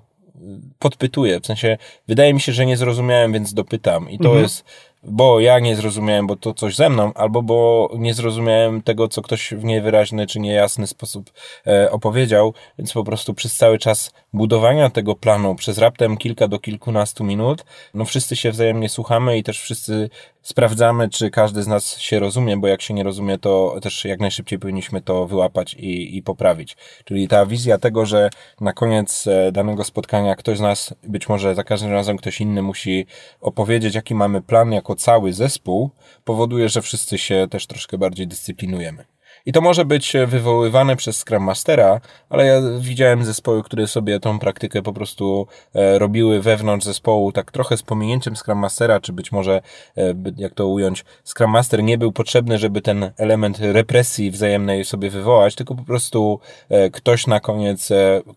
podpytuję. 0.79 1.39
W 1.39 1.45
sensie, 1.45 1.77
wydaje 2.07 2.33
mi 2.33 2.41
się, 2.41 2.51
że 2.51 2.65
nie 2.65 2.77
zrozumiałem, 2.77 3.33
więc 3.33 3.53
dopytam. 3.53 4.09
I 4.09 4.17
to 4.17 4.25
mhm. 4.25 4.43
jest 4.43 4.65
bo 5.03 5.39
ja 5.39 5.59
nie 5.59 5.75
zrozumiałem, 5.75 6.27
bo 6.27 6.35
to 6.35 6.53
coś 6.53 6.75
ze 6.75 6.89
mną, 6.89 7.13
albo 7.13 7.41
bo 7.41 7.89
nie 7.97 8.13
zrozumiałem 8.13 8.81
tego, 8.81 9.07
co 9.07 9.21
ktoś 9.21 9.53
w 9.53 9.63
niewyraźny 9.63 10.27
czy 10.27 10.39
niejasny 10.39 10.87
sposób 10.87 11.31
e, 11.67 11.91
opowiedział, 11.91 12.53
więc 12.77 12.93
po 12.93 13.03
prostu 13.03 13.33
przez 13.33 13.55
cały 13.55 13.77
czas 13.77 14.11
budowania 14.33 14.89
tego 14.89 15.15
planu, 15.15 15.55
przez 15.55 15.77
raptem 15.77 16.17
kilka 16.17 16.47
do 16.47 16.59
kilkunastu 16.59 17.23
minut, 17.23 17.65
no 17.93 18.05
wszyscy 18.05 18.35
się 18.35 18.51
wzajemnie 18.51 18.89
słuchamy 18.89 19.37
i 19.37 19.43
też 19.43 19.61
wszyscy 19.61 20.09
sprawdzamy, 20.41 21.09
czy 21.09 21.29
każdy 21.29 21.63
z 21.63 21.67
nas 21.67 21.97
się 21.97 22.19
rozumie, 22.19 22.57
bo 22.57 22.67
jak 22.67 22.81
się 22.81 22.93
nie 22.93 23.03
rozumie, 23.03 23.37
to 23.37 23.75
też 23.81 24.05
jak 24.05 24.19
najszybciej 24.19 24.59
powinniśmy 24.59 25.01
to 25.01 25.27
wyłapać 25.27 25.73
i, 25.73 26.17
i 26.17 26.23
poprawić. 26.23 26.77
Czyli 27.05 27.27
ta 27.27 27.45
wizja 27.45 27.77
tego, 27.77 28.05
że 28.05 28.29
na 28.61 28.73
koniec 28.73 29.27
e, 29.27 29.51
danego 29.51 29.83
spotkania 29.83 30.35
ktoś 30.35 30.57
z 30.57 30.61
nas, 30.61 30.93
być 31.03 31.29
może 31.29 31.55
za 31.55 31.63
każdym 31.63 31.91
razem 31.91 32.17
ktoś 32.17 32.41
inny 32.41 32.61
musi 32.61 33.05
opowiedzieć, 33.41 33.95
jaki 33.95 34.15
mamy 34.15 34.41
plan 34.41 34.73
jako 34.89 35.01
cały 35.01 35.33
zespół, 35.33 35.91
powoduje, 36.23 36.69
że 36.69 36.81
wszyscy 36.81 37.17
się 37.17 37.47
też 37.51 37.67
troszkę 37.67 37.97
bardziej 37.97 38.27
dyscyplinujemy. 38.27 39.05
I 39.45 39.51
to 39.51 39.61
może 39.61 39.85
być 39.85 40.13
wywoływane 40.27 40.95
przez 40.95 41.19
Scrum 41.19 41.43
Mastera, 41.43 42.01
ale 42.29 42.45
ja 42.45 42.61
widziałem 42.79 43.25
zespoły, 43.25 43.63
które 43.63 43.87
sobie 43.87 44.19
tą 44.19 44.39
praktykę 44.39 44.81
po 44.81 44.93
prostu 44.93 45.47
e, 45.73 45.99
robiły 45.99 46.41
wewnątrz 46.41 46.85
zespołu, 46.85 47.31
tak 47.31 47.51
trochę 47.51 47.77
z 47.77 47.83
pominięciem 47.83 48.35
Scrum 48.35 48.57
Mastera, 48.57 48.99
czy 48.99 49.13
być 49.13 49.31
może, 49.31 49.61
e, 49.97 50.13
jak 50.37 50.53
to 50.53 50.67
ująć, 50.67 51.05
Scrum 51.25 51.51
Master 51.51 51.83
nie 51.83 51.97
był 51.97 52.11
potrzebny, 52.11 52.57
żeby 52.57 52.81
ten 52.81 53.11
element 53.17 53.59
represji 53.59 54.31
wzajemnej 54.31 54.85
sobie 54.85 55.09
wywołać, 55.09 55.55
tylko 55.55 55.75
po 55.75 55.83
prostu 55.83 56.39
e, 56.69 56.89
ktoś 56.89 57.27
na 57.27 57.39
koniec 57.39 57.89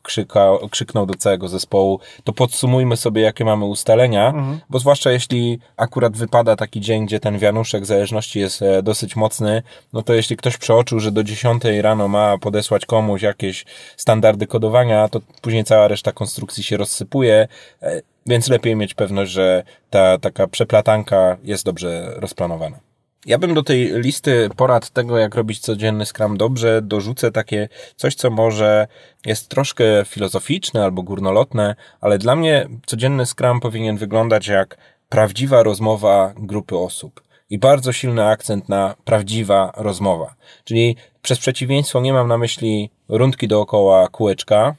krzyka, 0.02 0.50
krzyknął 0.70 1.06
do 1.06 1.14
całego 1.14 1.48
zespołu, 1.48 2.00
to 2.24 2.32
podsumujmy 2.32 2.96
sobie, 2.96 3.22
jakie 3.22 3.44
mamy 3.44 3.64
ustalenia, 3.64 4.28
mhm. 4.28 4.60
bo 4.70 4.78
zwłaszcza 4.78 5.10
jeśli 5.10 5.58
akurat 5.76 6.16
wypada 6.16 6.56
taki 6.56 6.80
dzień, 6.80 7.06
gdzie 7.06 7.20
ten 7.20 7.38
wianuszek 7.38 7.86
zależności 7.86 8.40
jest 8.40 8.60
dosyć 8.82 9.16
mocny, 9.16 9.62
no 9.92 10.02
to 10.02 10.14
jeśli 10.14 10.36
ktoś 10.36 10.56
przeoczył, 10.56 10.91
że 11.00 11.12
do 11.12 11.24
10 11.24 11.62
rano 11.80 12.08
ma 12.08 12.38
podesłać 12.38 12.86
komuś 12.86 13.22
jakieś 13.22 13.64
standardy 13.96 14.46
kodowania, 14.46 15.08
to 15.08 15.20
później 15.40 15.64
cała 15.64 15.88
reszta 15.88 16.12
konstrukcji 16.12 16.62
się 16.62 16.76
rozsypuje, 16.76 17.48
e, 17.82 18.02
więc 18.26 18.48
lepiej 18.48 18.76
mieć 18.76 18.94
pewność, 18.94 19.32
że 19.32 19.62
ta 19.90 20.18
taka 20.18 20.46
przeplatanka 20.46 21.36
jest 21.44 21.64
dobrze 21.64 22.12
rozplanowana. 22.16 22.78
Ja 23.26 23.38
bym 23.38 23.54
do 23.54 23.62
tej 23.62 23.92
listy 24.00 24.48
porad 24.56 24.90
tego, 24.90 25.18
jak 25.18 25.34
robić 25.34 25.58
codzienny 25.58 26.06
Scrum 26.06 26.36
dobrze, 26.36 26.82
dorzucę 26.82 27.32
takie 27.32 27.68
coś, 27.96 28.14
co 28.14 28.30
może 28.30 28.86
jest 29.26 29.48
troszkę 29.48 29.84
filozoficzne 30.06 30.84
albo 30.84 31.02
górnolotne, 31.02 31.74
ale 32.00 32.18
dla 32.18 32.36
mnie 32.36 32.68
codzienny 32.86 33.26
Scrum 33.26 33.60
powinien 33.60 33.96
wyglądać 33.96 34.46
jak 34.46 34.76
prawdziwa 35.08 35.62
rozmowa 35.62 36.32
grupy 36.36 36.76
osób 36.76 37.22
i 37.52 37.58
bardzo 37.58 37.92
silny 37.92 38.26
akcent 38.26 38.68
na 38.68 38.94
prawdziwa 39.04 39.72
rozmowa. 39.76 40.34
Czyli 40.64 40.96
przez 41.22 41.38
przeciwieństwo 41.38 42.00
nie 42.00 42.12
mam 42.12 42.28
na 42.28 42.38
myśli 42.38 42.90
rundki 43.08 43.48
dookoła 43.48 44.08
kółeczka, 44.08 44.74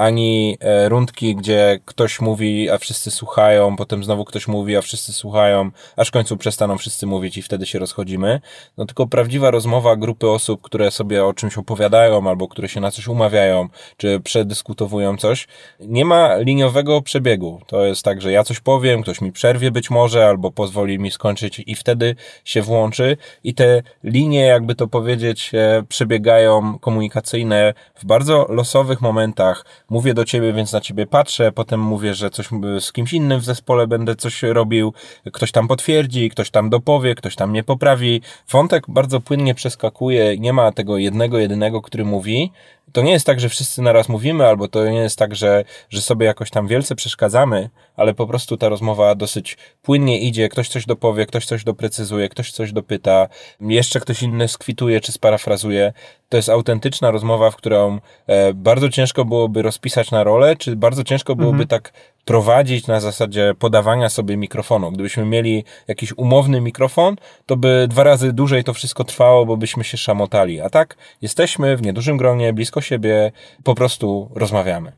ani 0.00 0.56
e, 0.60 0.88
rundki, 0.88 1.36
gdzie 1.36 1.80
ktoś 1.84 2.20
mówi, 2.20 2.70
a 2.70 2.78
wszyscy 2.78 3.10
słuchają, 3.10 3.76
potem 3.76 4.04
znowu 4.04 4.24
ktoś 4.24 4.48
mówi, 4.48 4.76
a 4.76 4.80
wszyscy 4.80 5.12
słuchają, 5.12 5.70
aż 5.96 6.08
w 6.08 6.10
końcu 6.10 6.36
przestaną 6.36 6.78
wszyscy 6.78 7.06
mówić 7.06 7.36
i 7.36 7.42
wtedy 7.42 7.66
się 7.66 7.78
rozchodzimy. 7.78 8.40
No 8.78 8.86
tylko 8.86 9.06
prawdziwa 9.06 9.50
rozmowa 9.50 9.96
grupy 9.96 10.28
osób, 10.28 10.62
które 10.62 10.90
sobie 10.90 11.24
o 11.24 11.32
czymś 11.32 11.58
opowiadają, 11.58 12.28
albo 12.28 12.48
które 12.48 12.68
się 12.68 12.80
na 12.80 12.90
coś 12.90 13.08
umawiają, 13.08 13.68
czy 13.96 14.20
przedyskutowują 14.20 15.16
coś, 15.16 15.48
nie 15.80 16.04
ma 16.04 16.36
liniowego 16.36 17.02
przebiegu. 17.02 17.60
To 17.66 17.84
jest 17.84 18.02
tak, 18.02 18.22
że 18.22 18.32
ja 18.32 18.44
coś 18.44 18.60
powiem, 18.60 19.02
ktoś 19.02 19.20
mi 19.20 19.32
przerwie 19.32 19.70
być 19.70 19.90
może, 19.90 20.26
albo 20.26 20.50
pozwoli 20.50 20.98
mi 20.98 21.10
skończyć 21.10 21.62
i 21.66 21.74
wtedy 21.74 22.16
się 22.44 22.62
włączy 22.62 23.16
i 23.44 23.54
te 23.54 23.82
linie, 24.04 24.40
jakby 24.40 24.74
to 24.74 24.86
powiedzieć, 24.86 25.50
e, 25.54 25.82
przebiegają 25.88 26.78
komunikacyjne 26.78 27.74
w 27.94 28.04
bardzo 28.04 28.46
losowych 28.48 29.00
momentach, 29.00 29.64
mówię 29.90 30.14
do 30.14 30.24
ciebie, 30.24 30.52
więc 30.52 30.72
na 30.72 30.80
ciebie 30.80 31.06
patrzę, 31.06 31.52
potem 31.52 31.80
mówię, 31.80 32.14
że 32.14 32.30
coś 32.30 32.48
z 32.80 32.92
kimś 32.92 33.12
innym 33.12 33.40
w 33.40 33.44
zespole 33.44 33.86
będę 33.86 34.16
coś 34.16 34.42
robił, 34.42 34.92
ktoś 35.32 35.52
tam 35.52 35.68
potwierdzi, 35.68 36.30
ktoś 36.30 36.50
tam 36.50 36.70
dopowie, 36.70 37.14
ktoś 37.14 37.36
tam 37.36 37.52
nie 37.52 37.62
poprawi. 37.62 38.20
Wątek 38.50 38.84
bardzo 38.88 39.20
płynnie 39.20 39.54
przeskakuje, 39.54 40.38
nie 40.38 40.52
ma 40.52 40.72
tego 40.72 40.98
jednego, 40.98 41.38
jedynego, 41.38 41.82
który 41.82 42.04
mówi, 42.04 42.52
to 42.92 43.02
nie 43.02 43.12
jest 43.12 43.26
tak, 43.26 43.40
że 43.40 43.48
wszyscy 43.48 43.82
naraz 43.82 44.08
mówimy, 44.08 44.46
albo 44.46 44.68
to 44.68 44.88
nie 44.88 44.98
jest 44.98 45.18
tak, 45.18 45.34
że, 45.34 45.64
że 45.90 46.02
sobie 46.02 46.26
jakoś 46.26 46.50
tam 46.50 46.66
wielce 46.66 46.94
przeszkadzamy, 46.94 47.70
ale 47.96 48.14
po 48.14 48.26
prostu 48.26 48.56
ta 48.56 48.68
rozmowa 48.68 49.14
dosyć 49.14 49.58
płynnie 49.82 50.20
idzie, 50.20 50.48
ktoś 50.48 50.68
coś 50.68 50.86
dopowie, 50.86 51.26
ktoś 51.26 51.46
coś 51.46 51.64
doprecyzuje, 51.64 52.28
ktoś 52.28 52.52
coś 52.52 52.72
dopyta, 52.72 53.28
jeszcze 53.60 54.00
ktoś 54.00 54.22
inny 54.22 54.48
skwituje 54.48 55.00
czy 55.00 55.12
sparafrazuje. 55.12 55.92
To 56.28 56.36
jest 56.36 56.48
autentyczna 56.48 57.10
rozmowa, 57.10 57.50
w 57.50 57.56
którą 57.56 57.98
e, 58.26 58.54
bardzo 58.54 58.88
ciężko 58.88 59.24
byłoby 59.24 59.62
rozpisać 59.62 60.10
na 60.10 60.24
rolę, 60.24 60.56
czy 60.56 60.76
bardzo 60.76 61.04
ciężko 61.04 61.36
byłoby 61.36 61.62
mhm. 61.62 61.68
tak 61.68 61.92
prowadzić 62.24 62.86
na 62.86 63.00
zasadzie 63.00 63.54
podawania 63.58 64.08
sobie 64.08 64.36
mikrofonu. 64.36 64.92
Gdybyśmy 64.92 65.24
mieli 65.24 65.64
jakiś 65.88 66.12
umowny 66.16 66.60
mikrofon, 66.60 67.16
to 67.46 67.56
by 67.56 67.86
dwa 67.90 68.02
razy 68.02 68.32
dłużej 68.32 68.64
to 68.64 68.74
wszystko 68.74 69.04
trwało, 69.04 69.46
bo 69.46 69.56
byśmy 69.56 69.84
się 69.84 69.96
szamotali. 69.96 70.60
A 70.60 70.70
tak, 70.70 70.96
jesteśmy 71.22 71.76
w 71.76 71.82
niedużym 71.82 72.16
gronie, 72.16 72.52
blisko 72.52 72.80
siebie, 72.80 73.32
po 73.64 73.74
prostu 73.74 74.30
rozmawiamy. 74.34 74.92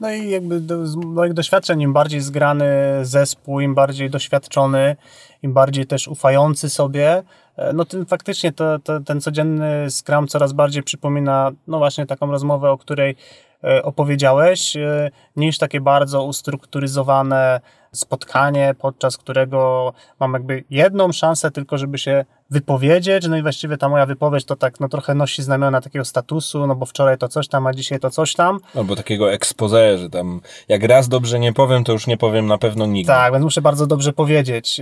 No 0.00 0.12
i 0.12 0.30
jakby 0.30 0.60
do, 0.60 0.86
z 0.86 0.96
moich 0.96 1.32
doświadczeń, 1.32 1.80
im 1.80 1.92
bardziej 1.92 2.20
zgrany 2.20 2.66
zespół, 3.02 3.60
im 3.60 3.74
bardziej 3.74 4.10
doświadczony, 4.10 4.96
im 5.42 5.52
bardziej 5.52 5.86
też 5.86 6.08
ufający 6.08 6.70
sobie, 6.70 7.22
e, 7.56 7.72
no 7.72 7.84
tym 7.84 8.06
faktycznie 8.06 8.52
to, 8.52 8.78
to, 8.78 9.00
ten 9.00 9.20
codzienny 9.20 9.86
Scrum 9.90 10.28
coraz 10.28 10.52
bardziej 10.52 10.82
przypomina, 10.82 11.52
no 11.66 11.78
właśnie 11.78 12.06
taką 12.06 12.30
rozmowę, 12.30 12.70
o 12.70 12.78
której 12.78 13.16
opowiedziałeś, 13.82 14.76
e, 14.76 15.10
niż 15.36 15.58
takie 15.58 15.80
bardzo 15.80 16.24
ustrukturyzowane 16.24 17.60
spotkanie, 17.92 18.74
podczas 18.78 19.16
którego 19.16 19.92
mam 20.20 20.32
jakby 20.32 20.64
jedną 20.70 21.12
szansę 21.12 21.50
tylko, 21.50 21.78
żeby 21.78 21.98
się 21.98 22.24
wypowiedzieć, 22.52 23.28
no 23.28 23.36
i 23.36 23.42
właściwie 23.42 23.76
ta 23.76 23.88
moja 23.88 24.06
wypowiedź 24.06 24.44
to 24.44 24.56
tak 24.56 24.80
no 24.80 24.88
trochę 24.88 25.14
nosi 25.14 25.42
znamiona 25.42 25.80
takiego 25.80 26.04
statusu, 26.04 26.66
no 26.66 26.74
bo 26.74 26.86
wczoraj 26.86 27.18
to 27.18 27.28
coś 27.28 27.48
tam, 27.48 27.66
a 27.66 27.72
dzisiaj 27.72 28.00
to 28.00 28.10
coś 28.10 28.34
tam. 28.34 28.58
Albo 28.74 28.96
takiego 28.96 29.32
expose, 29.32 29.98
że 29.98 30.10
tam 30.10 30.40
jak 30.68 30.84
raz 30.84 31.08
dobrze 31.08 31.38
nie 31.38 31.52
powiem, 31.52 31.84
to 31.84 31.92
już 31.92 32.06
nie 32.06 32.16
powiem 32.16 32.46
na 32.46 32.58
pewno 32.58 32.86
nigdy. 32.86 33.12
Tak, 33.12 33.32
więc 33.32 33.44
muszę 33.44 33.62
bardzo 33.62 33.86
dobrze 33.86 34.12
powiedzieć. 34.12 34.80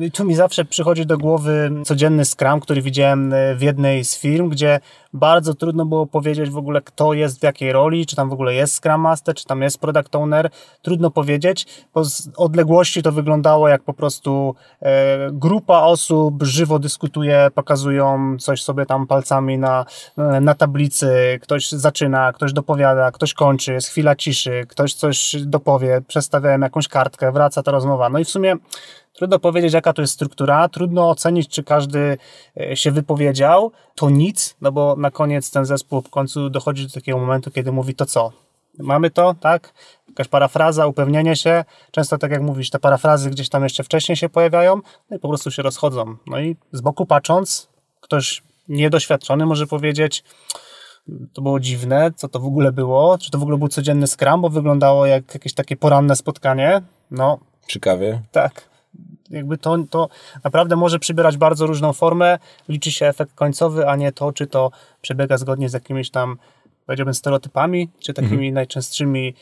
I 0.00 0.10
tu 0.10 0.24
mi 0.24 0.34
zawsze 0.34 0.64
przychodzi 0.64 1.06
do 1.06 1.18
głowy 1.18 1.70
codzienny 1.84 2.24
Scrum, 2.24 2.60
który 2.60 2.82
widziałem 2.82 3.32
e, 3.32 3.54
w 3.54 3.62
jednej 3.62 4.04
z 4.04 4.18
firm, 4.18 4.48
gdzie 4.48 4.80
bardzo 5.12 5.54
trudno 5.54 5.86
było 5.86 6.06
powiedzieć 6.06 6.50
w 6.50 6.56
ogóle, 6.56 6.82
kto 6.82 7.12
jest 7.12 7.40
w 7.40 7.42
jakiej 7.42 7.72
roli, 7.72 8.06
czy 8.06 8.16
tam 8.16 8.30
w 8.30 8.32
ogóle 8.32 8.54
jest 8.54 8.74
Scrum 8.74 9.00
Master, 9.00 9.34
czy 9.34 9.44
tam 9.44 9.62
jest 9.62 9.78
Product 9.78 10.16
Owner. 10.16 10.50
Trudno 10.82 11.10
powiedzieć, 11.10 11.66
bo 11.94 12.04
z 12.04 12.28
odległości 12.36 13.02
to 13.02 13.12
wyglądało 13.12 13.68
jak 13.68 13.82
po 13.82 13.94
prostu 13.94 14.54
e, 14.80 15.28
grupa 15.32 15.78
osób 15.78 16.42
żywo 16.42 16.75
dyskutuje, 16.78 17.48
pokazują 17.54 18.36
coś 18.38 18.62
sobie 18.62 18.86
tam 18.86 19.06
palcami 19.06 19.58
na, 19.58 19.84
na 20.40 20.54
tablicy, 20.54 21.38
ktoś 21.42 21.70
zaczyna, 21.70 22.32
ktoś 22.32 22.52
dopowiada, 22.52 23.10
ktoś 23.10 23.34
kończy, 23.34 23.72
jest 23.72 23.88
chwila 23.88 24.16
ciszy, 24.16 24.64
ktoś 24.68 24.94
coś 24.94 25.36
dopowie, 25.36 26.00
przestawiałem 26.08 26.62
jakąś 26.62 26.88
kartkę, 26.88 27.32
wraca 27.32 27.62
ta 27.62 27.70
rozmowa. 27.70 28.08
No 28.08 28.18
i 28.18 28.24
w 28.24 28.30
sumie 28.30 28.56
Trudno 29.16 29.38
powiedzieć, 29.38 29.72
jaka 29.72 29.92
to 29.92 30.02
jest 30.02 30.14
struktura, 30.14 30.68
trudno 30.68 31.10
ocenić, 31.10 31.48
czy 31.48 31.64
każdy 31.64 32.18
e, 32.60 32.76
się 32.76 32.90
wypowiedział. 32.90 33.72
To 33.94 34.10
nic, 34.10 34.56
no 34.60 34.72
bo 34.72 34.96
na 34.96 35.10
koniec 35.10 35.50
ten 35.50 35.64
zespół 35.64 36.00
w 36.00 36.10
końcu 36.10 36.50
dochodzi 36.50 36.86
do 36.86 36.92
takiego 36.92 37.18
momentu, 37.18 37.50
kiedy 37.50 37.72
mówi 37.72 37.94
to 37.94 38.06
co? 38.06 38.32
Mamy 38.78 39.10
to, 39.10 39.34
tak? 39.40 39.72
Jakaś 40.16 40.28
parafraza, 40.28 40.86
upewnienie 40.86 41.36
się. 41.36 41.64
Często, 41.90 42.18
tak 42.18 42.30
jak 42.30 42.42
mówisz, 42.42 42.70
te 42.70 42.78
parafrazy 42.78 43.30
gdzieś 43.30 43.48
tam 43.48 43.62
jeszcze 43.62 43.84
wcześniej 43.84 44.16
się 44.16 44.28
pojawiają, 44.28 44.80
no 45.10 45.16
i 45.16 45.20
po 45.20 45.28
prostu 45.28 45.50
się 45.50 45.62
rozchodzą. 45.62 46.16
No 46.26 46.40
i 46.40 46.56
z 46.72 46.80
boku 46.80 47.06
patrząc, 47.06 47.68
ktoś 48.00 48.42
niedoświadczony 48.68 49.46
może 49.46 49.66
powiedzieć, 49.66 50.24
to 51.32 51.42
było 51.42 51.60
dziwne, 51.60 52.10
co 52.16 52.28
to 52.28 52.40
w 52.40 52.46
ogóle 52.46 52.72
było, 52.72 53.18
czy 53.18 53.30
to 53.30 53.38
w 53.38 53.42
ogóle 53.42 53.58
był 53.58 53.68
codzienny 53.68 54.06
skram, 54.06 54.40
bo 54.40 54.48
wyglądało 54.48 55.06
jak 55.06 55.34
jakieś 55.34 55.54
takie 55.54 55.76
poranne 55.76 56.16
spotkanie. 56.16 56.82
No. 57.10 57.38
Ciekawie. 57.66 58.22
Tak. 58.32 58.68
Jakby 59.30 59.58
to, 59.58 59.78
to 59.90 60.08
naprawdę 60.44 60.76
może 60.76 60.98
przybierać 60.98 61.36
bardzo 61.36 61.66
różną 61.66 61.92
formę. 61.92 62.38
Liczy 62.68 62.92
się 62.92 63.06
efekt 63.06 63.34
końcowy, 63.34 63.88
a 63.88 63.96
nie 63.96 64.12
to, 64.12 64.32
czy 64.32 64.46
to 64.46 64.70
przebiega 65.02 65.36
zgodnie 65.38 65.68
z 65.68 65.72
jakimiś 65.72 66.10
tam, 66.10 66.36
powiedziałbym, 66.86 67.14
stereotypami, 67.14 67.90
czy 67.98 68.14
takimi 68.14 68.34
mhm. 68.34 68.54
najczęstszymi 68.54 69.34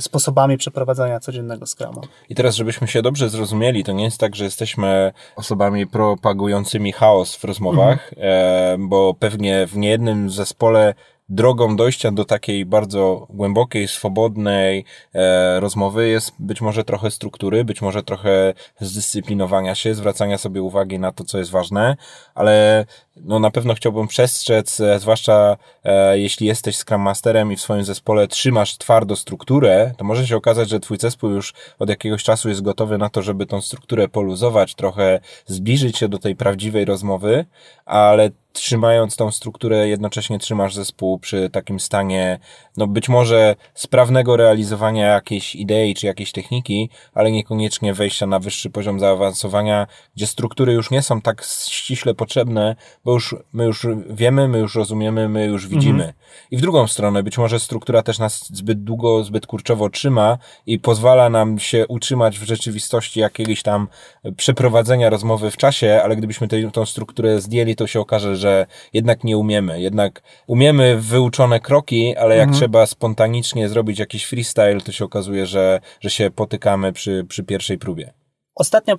sposobami 0.00 0.58
przeprowadzania 0.58 1.20
codziennego 1.20 1.66
skrama. 1.66 2.00
I 2.28 2.34
teraz, 2.34 2.54
żebyśmy 2.54 2.88
się 2.88 3.02
dobrze 3.02 3.28
zrozumieli, 3.28 3.84
to 3.84 3.92
nie 3.92 4.04
jest 4.04 4.20
tak, 4.20 4.36
że 4.36 4.44
jesteśmy 4.44 5.12
osobami 5.36 5.86
propagującymi 5.86 6.92
chaos 6.92 7.36
w 7.36 7.44
rozmowach, 7.44 8.12
mhm. 8.12 8.88
bo 8.88 9.14
pewnie 9.14 9.66
w 9.66 9.76
niejednym 9.76 10.30
zespole 10.30 10.94
drogą 11.28 11.76
dojścia 11.76 12.10
do 12.10 12.24
takiej 12.24 12.66
bardzo 12.66 13.26
głębokiej, 13.30 13.88
swobodnej 13.88 14.84
e, 15.14 15.60
rozmowy 15.60 16.08
jest 16.08 16.32
być 16.38 16.60
może 16.60 16.84
trochę 16.84 17.10
struktury, 17.10 17.64
być 17.64 17.82
może 17.82 18.02
trochę 18.02 18.54
zdyscyplinowania 18.80 19.74
się, 19.74 19.94
zwracania 19.94 20.38
sobie 20.38 20.62
uwagi 20.62 20.98
na 20.98 21.12
to, 21.12 21.24
co 21.24 21.38
jest 21.38 21.50
ważne, 21.50 21.96
ale 22.34 22.86
no 23.24 23.38
na 23.38 23.50
pewno 23.50 23.74
chciałbym 23.74 24.08
przestrzec, 24.08 24.80
e, 24.80 24.98
zwłaszcza 24.98 25.56
e, 25.84 26.18
jeśli 26.18 26.46
jesteś 26.46 26.76
Scrum 26.76 27.02
Masterem 27.02 27.52
i 27.52 27.56
w 27.56 27.60
swoim 27.60 27.84
zespole 27.84 28.28
trzymasz 28.28 28.78
twardo 28.78 29.16
strukturę, 29.16 29.94
to 29.96 30.04
może 30.04 30.26
się 30.26 30.36
okazać, 30.36 30.68
że 30.68 30.80
twój 30.80 30.98
zespół 30.98 31.30
już 31.30 31.54
od 31.78 31.88
jakiegoś 31.88 32.22
czasu 32.22 32.48
jest 32.48 32.62
gotowy 32.62 32.98
na 32.98 33.08
to, 33.08 33.22
żeby 33.22 33.46
tą 33.46 33.60
strukturę 33.60 34.08
poluzować, 34.08 34.74
trochę 34.74 35.20
zbliżyć 35.46 35.98
się 35.98 36.08
do 36.08 36.18
tej 36.18 36.36
prawdziwej 36.36 36.84
rozmowy, 36.84 37.44
ale 37.84 38.30
trzymając 38.58 39.16
tą 39.16 39.30
strukturę, 39.30 39.88
jednocześnie 39.88 40.38
trzymasz 40.38 40.74
zespół 40.74 41.18
przy 41.18 41.50
takim 41.50 41.80
stanie, 41.80 42.38
no 42.76 42.86
być 42.86 43.08
może 43.08 43.56
sprawnego 43.74 44.36
realizowania 44.36 45.06
jakiejś 45.06 45.54
idei 45.54 45.94
czy 45.94 46.06
jakiejś 46.06 46.32
techniki, 46.32 46.90
ale 47.14 47.30
niekoniecznie 47.30 47.94
wejścia 47.94 48.26
na 48.26 48.38
wyższy 48.38 48.70
poziom 48.70 49.00
zaawansowania, 49.00 49.86
gdzie 50.16 50.26
struktury 50.26 50.72
już 50.72 50.90
nie 50.90 51.02
są 51.02 51.20
tak 51.20 51.44
ściśle 51.68 52.14
potrzebne, 52.14 52.76
bo 53.08 53.14
już, 53.14 53.34
my 53.52 53.64
już 53.64 53.86
wiemy, 54.10 54.48
my 54.48 54.58
już 54.58 54.74
rozumiemy, 54.74 55.28
my 55.28 55.46
już 55.46 55.68
widzimy. 55.68 56.04
Mhm. 56.04 56.12
I 56.50 56.56
w 56.56 56.60
drugą 56.60 56.86
stronę, 56.86 57.22
być 57.22 57.38
może 57.38 57.60
struktura 57.60 58.02
też 58.02 58.18
nas 58.18 58.48
zbyt 58.52 58.84
długo, 58.84 59.24
zbyt 59.24 59.46
kurczowo 59.46 59.90
trzyma 59.90 60.38
i 60.66 60.78
pozwala 60.78 61.30
nam 61.30 61.58
się 61.58 61.86
utrzymać 61.86 62.38
w 62.38 62.42
rzeczywistości 62.42 63.20
jakiegoś 63.20 63.62
tam 63.62 63.88
przeprowadzenia 64.36 65.10
rozmowy 65.10 65.50
w 65.50 65.56
czasie, 65.56 66.00
ale 66.04 66.16
gdybyśmy 66.16 66.48
tę, 66.48 66.70
tą 66.70 66.86
strukturę 66.86 67.40
zdjęli, 67.40 67.76
to 67.76 67.86
się 67.86 68.00
okaże, 68.00 68.36
że 68.36 68.66
jednak 68.92 69.24
nie 69.24 69.38
umiemy. 69.38 69.80
Jednak 69.80 70.22
umiemy 70.46 70.96
wyuczone 71.00 71.60
kroki, 71.60 72.16
ale 72.16 72.36
jak 72.36 72.48
mhm. 72.48 72.58
trzeba 72.58 72.86
spontanicznie 72.86 73.68
zrobić 73.68 73.98
jakiś 73.98 74.24
freestyle, 74.24 74.80
to 74.80 74.92
się 74.92 75.04
okazuje, 75.04 75.46
że, 75.46 75.80
że 76.00 76.10
się 76.10 76.30
potykamy 76.30 76.92
przy, 76.92 77.24
przy 77.28 77.44
pierwszej 77.44 77.78
próbie. 77.78 78.12
Ostatnia 78.54 78.94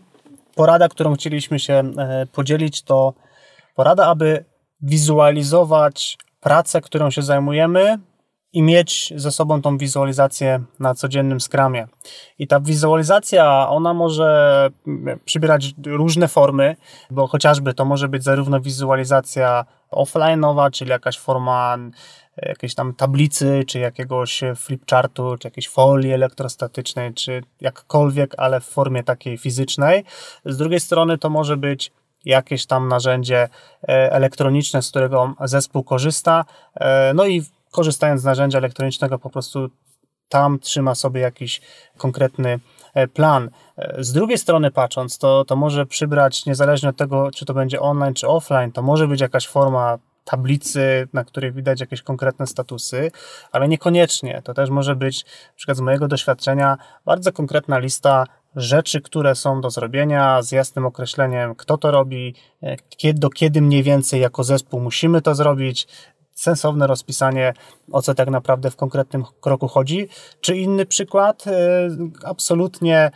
porada, 0.56 0.90
którą 0.90 1.16
chcieliśmy 1.16 1.60
się 1.60 1.74
e, 1.74 2.26
podzielić, 2.26 2.82
to 2.82 3.14
porada, 3.80 4.08
aby 4.08 4.46
wizualizować 4.82 6.18
pracę, 6.40 6.82
którą 6.82 7.10
się 7.10 7.22
zajmujemy 7.22 8.00
i 8.54 8.62
mieć 8.62 9.14
ze 9.16 9.32
sobą 9.32 9.62
tą 9.62 9.78
wizualizację 9.78 10.64
na 10.80 10.96
codziennym 10.96 11.42
skramie. 11.42 11.88
I 12.40 12.48
ta 12.48 12.60
wizualizacja, 12.60 13.70
ona 13.70 13.94
może 13.94 14.70
przybierać 15.26 15.74
różne 15.86 16.28
formy, 16.28 16.76
bo 17.12 17.28
chociażby 17.28 17.74
to 17.74 17.86
może 17.86 18.10
być 18.10 18.24
zarówno 18.24 18.62
wizualizacja 18.62 19.66
offline'owa, 19.92 20.72
czyli 20.72 20.92
jakaś 20.92 21.20
forma 21.20 21.78
jakiejś 22.38 22.76
tam 22.76 22.94
tablicy, 22.94 23.64
czy 23.68 23.80
jakiegoś 23.80 24.42
flipchartu, 24.56 25.38
czy 25.40 25.48
jakiejś 25.48 25.70
folii 25.70 26.14
elektrostatycznej, 26.14 27.14
czy 27.14 27.42
jakkolwiek, 27.62 28.36
ale 28.38 28.60
w 28.60 28.66
formie 28.66 29.04
takiej 29.04 29.38
fizycznej. 29.38 30.04
Z 30.46 30.58
drugiej 30.58 30.80
strony 30.80 31.18
to 31.18 31.30
może 31.30 31.58
być 31.58 31.92
jakieś 32.26 32.66
tam 32.66 32.88
narzędzie 32.88 33.50
e, 33.84 34.12
elektroniczne, 34.12 34.82
z 34.82 34.90
którego 34.90 35.34
zespół 35.44 35.84
korzysta. 35.84 36.46
E, 36.76 37.14
no 37.14 37.26
i 37.26 37.44
korzystając 37.72 38.22
z 38.22 38.24
narzędzia 38.24 38.58
elektronicznego, 38.58 39.20
po 39.20 39.30
prostu 39.30 39.70
tam 40.30 40.60
trzyma 40.60 40.96
sobie 40.96 41.22
jakiś 41.22 41.62
konkretny 41.98 42.60
e, 42.94 43.08
plan. 43.08 43.50
Z 43.98 44.12
drugiej 44.14 44.38
strony 44.38 44.72
patrząc, 44.72 45.18
to, 45.18 45.46
to 45.46 45.56
może 45.56 45.86
przybrać, 45.86 46.46
niezależnie 46.46 46.90
od 46.90 46.98
tego, 46.98 47.32
czy 47.32 47.46
to 47.46 47.54
będzie 47.54 47.80
online, 47.80 48.14
czy 48.14 48.28
offline, 48.28 48.72
to 48.72 48.82
może 48.82 49.08
być 49.08 49.22
jakaś 49.22 49.48
forma 49.48 49.98
tablicy, 50.30 51.08
na 51.14 51.24
której 51.24 51.52
widać 51.52 51.80
jakieś 51.80 52.02
konkretne 52.02 52.48
statusy, 52.48 53.12
ale 53.52 53.68
niekoniecznie. 53.68 54.42
To 54.44 54.54
też 54.54 54.70
może 54.70 54.96
być, 54.96 55.26
na 55.26 55.54
przykład 55.56 55.78
z 55.78 55.82
mojego 55.82 56.08
doświadczenia, 56.08 56.78
bardzo 57.06 57.32
konkretna 57.32 57.80
lista 57.80 58.26
rzeczy, 58.56 59.02
które 59.02 59.36
są 59.36 59.62
do 59.62 59.70
zrobienia, 59.70 60.42
z 60.42 60.52
jasnym 60.52 60.86
określeniem, 60.86 61.56
kto 61.56 61.78
to 61.78 61.92
robi, 61.92 62.36
e, 63.04 63.14
do 63.14 63.30
kiedy 63.30 63.62
mniej 63.62 63.84
więcej 63.84 64.22
jako 64.22 64.44
zespół 64.44 64.80
musimy 64.80 65.22
to 65.22 65.36
zrobić, 65.36 65.88
sensowne 66.34 66.88
rozpisanie, 66.88 67.54
o 67.92 68.02
co 68.02 68.14
tak 68.14 68.30
naprawdę 68.30 68.72
w 68.72 68.76
konkretnym 68.76 69.24
kroku 69.42 69.68
chodzi. 69.68 70.08
Czy 70.42 70.58
inny 70.58 70.86
przykład, 70.86 71.48
e, 71.48 71.52
absolutnie 72.24 73.12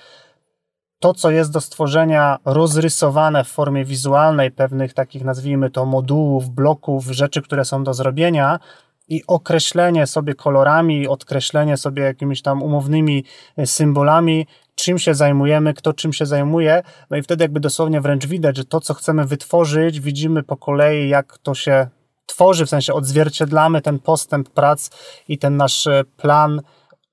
to, 1.00 1.14
co 1.14 1.32
jest 1.32 1.52
do 1.52 1.62
stworzenia, 1.62 2.40
rozrysowane 2.46 3.44
w 3.44 3.48
formie 3.48 3.86
wizualnej, 3.86 4.52
pewnych 4.52 4.94
takich, 4.94 5.24
nazwijmy 5.24 5.70
to, 5.70 5.86
modułów, 5.86 6.50
bloków, 6.50 7.06
rzeczy, 7.06 7.42
które 7.42 7.66
są 7.66 7.84
do 7.84 7.94
zrobienia, 7.94 8.60
i 9.08 9.22
określenie 9.28 10.08
sobie 10.08 10.36
kolorami, 10.36 11.08
odkreślenie 11.08 11.78
sobie 11.78 12.04
jakimiś 12.04 12.42
tam 12.42 12.64
umownymi 12.64 13.24
e, 13.58 13.66
symbolami, 13.66 14.48
czym 14.84 15.00
się 15.00 15.14
zajmujemy, 15.14 15.74
kto 15.74 15.94
czym 15.94 16.14
się 16.14 16.26
zajmuje, 16.26 16.84
no 17.10 17.18
i 17.18 17.22
wtedy 17.22 17.44
jakby 17.44 17.60
dosłownie 17.60 18.02
wręcz 18.02 18.26
widać, 18.26 18.58
że 18.58 18.66
to, 18.66 18.82
co 18.82 18.94
chcemy 18.94 19.26
wytworzyć, 19.26 20.00
widzimy 20.00 20.44
po 20.44 20.58
kolei, 20.58 21.10
jak 21.10 21.38
to 21.38 21.56
się 21.56 21.88
tworzy, 22.26 22.66
w 22.66 22.70
sensie 22.70 22.94
odzwierciedlamy 22.94 23.82
ten 23.82 24.00
postęp 24.00 24.50
prac 24.50 24.90
i 25.28 25.38
ten 25.38 25.58
nasz 25.58 25.88
e, 25.88 26.04
plan, 26.18 26.62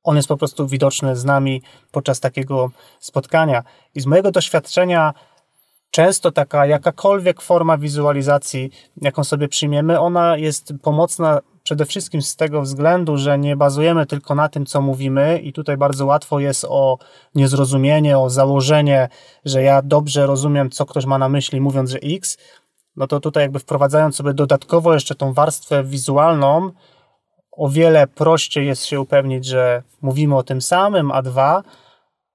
on 0.05 0.17
jest 0.17 0.29
po 0.29 0.37
prostu 0.37 0.67
widoczny 0.67 1.17
z 1.17 1.25
nami 1.25 1.63
podczas 1.93 2.21
takiego 2.21 2.71
spotkania. 3.01 3.63
I 3.95 4.01
z 4.01 4.07
mojego 4.07 4.31
doświadczenia, 4.31 5.15
często 5.91 6.33
taka 6.33 6.67
jakakolwiek 6.67 7.41
forma 7.41 7.79
wizualizacji, 7.79 8.71
jaką 9.03 9.25
sobie 9.25 9.49
przyjmiemy, 9.49 10.01
ona 10.01 10.37
jest 10.37 10.73
pomocna 10.83 11.41
przede 11.71 11.87
wszystkim 11.87 12.23
z 12.23 12.37
tego 12.37 12.63
względu, 12.63 13.17
że 13.17 13.39
nie 13.39 13.57
bazujemy 13.57 14.07
tylko 14.07 14.35
na 14.35 14.49
tym, 14.49 14.67
co 14.67 14.81
mówimy, 14.81 15.39
i 15.39 15.53
tutaj 15.53 15.77
bardzo 15.77 16.07
łatwo 16.07 16.41
jest 16.41 16.65
o 16.69 16.99
niezrozumienie, 17.35 18.19
o 18.19 18.31
założenie, 18.31 19.09
że 19.45 19.63
ja 19.63 19.83
dobrze 19.83 20.27
rozumiem, 20.27 20.71
co 20.71 20.87
ktoś 20.87 21.07
ma 21.07 21.19
na 21.19 21.29
myśli, 21.29 21.61
mówiąc, 21.61 21.91
że 21.91 21.99
X. 21.99 22.39
No 22.97 23.07
to 23.07 23.21
tutaj, 23.21 23.43
jakby 23.43 23.59
wprowadzając 23.59 24.17
sobie 24.17 24.35
dodatkowo 24.35 24.95
jeszcze 24.95 25.15
tą 25.15 25.33
warstwę 25.33 25.85
wizualną, 25.85 26.71
o 27.53 27.69
wiele 27.69 28.07
prościej 28.07 28.67
jest 28.67 28.85
się 28.85 29.01
upewnić, 29.01 29.47
że 29.47 29.83
mówimy 30.03 30.37
o 30.37 30.43
tym 30.43 30.63
samym, 30.63 31.11
a 31.11 31.23
dwa, 31.23 31.63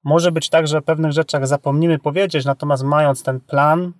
może 0.03 0.31
być 0.31 0.49
tak, 0.49 0.67
że 0.67 0.77
o 0.77 0.81
pewnych 0.81 1.11
rzeczach 1.11 1.47
zapomnimy 1.47 1.99
powiedzieć, 1.99 2.45
natomiast 2.45 2.83
mając 2.83 3.23
ten 3.23 3.39
plan, 3.39 3.93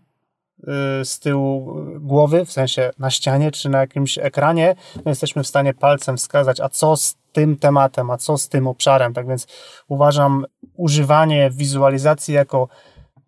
z 1.03 1.19
tyłu 1.19 1.75
głowy, 1.99 2.45
w 2.45 2.51
sensie 2.51 2.91
na 2.99 3.11
ścianie 3.11 3.51
czy 3.51 3.69
na 3.69 3.79
jakimś 3.79 4.17
ekranie, 4.17 4.75
no 4.95 5.11
jesteśmy 5.11 5.43
w 5.43 5.47
stanie 5.47 5.73
palcem 5.73 6.17
wskazać, 6.17 6.59
a 6.59 6.69
co 6.69 6.97
z 6.97 7.15
tym 7.31 7.57
tematem, 7.57 8.11
a 8.11 8.17
co 8.17 8.37
z 8.37 8.49
tym 8.49 8.67
obszarem. 8.67 9.13
Tak 9.13 9.27
więc 9.27 9.47
uważam 9.87 10.45
używanie 10.75 11.49
wizualizacji 11.49 12.33
jako 12.33 12.67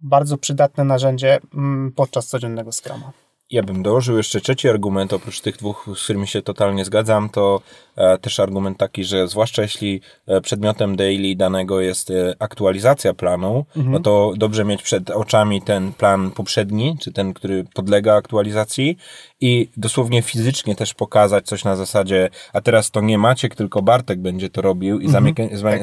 bardzo 0.02 0.38
przydatne 0.38 0.84
narzędzie 0.84 1.40
mm, 1.54 1.92
podczas 1.96 2.28
codziennego 2.28 2.72
skrama. 2.72 3.12
Ja 3.52 3.64
bym 3.64 3.84
dołożył 3.84 4.18
jeszcze 4.18 4.42
trzeci 4.42 4.70
argument, 4.70 5.14
oprócz 5.14 5.42
tych 5.42 5.58
dwóch, 5.58 5.90
z 5.96 6.04
którymi 6.04 6.28
się 6.28 6.42
totalnie 6.42 6.86
zgadzam, 6.86 7.30
to 7.30 7.62
e, 7.96 8.18
też 8.18 8.40
argument 8.40 8.78
taki, 8.78 9.04
że 9.04 9.28
zwłaszcza 9.28 9.62
jeśli 9.62 10.02
e, 10.28 10.42
przedmiotem 10.42 10.96
daily 10.96 11.36
danego 11.36 11.82
jest 11.82 12.12
e, 12.12 12.36
aktualizacja 12.40 13.14
planu, 13.14 13.66
mhm. 13.76 13.92
no 13.94 14.00
to 14.00 14.34
dobrze 14.38 14.66
mieć 14.66 14.84
przed 14.84 15.10
oczami 15.10 15.62
ten 15.62 15.94
plan 15.94 16.32
poprzedni, 16.32 16.98
czy 17.02 17.14
ten, 17.14 17.34
który 17.34 17.66
podlega 17.74 18.16
aktualizacji 18.16 18.98
i 19.42 19.70
dosłownie 19.78 20.22
fizycznie 20.22 20.76
też 20.76 20.94
pokazać 20.94 21.46
coś 21.46 21.64
na 21.64 21.76
zasadzie, 21.76 22.30
a 22.54 22.62
teraz 22.62 22.92
to 22.92 23.02
nie 23.02 23.18
Maciek, 23.18 23.56
tylko 23.56 23.82
Bartek 23.82 24.20
będzie 24.20 24.50
to 24.50 24.62
robił 24.62 25.00
i 25.00 25.06
mhm. 25.06 25.36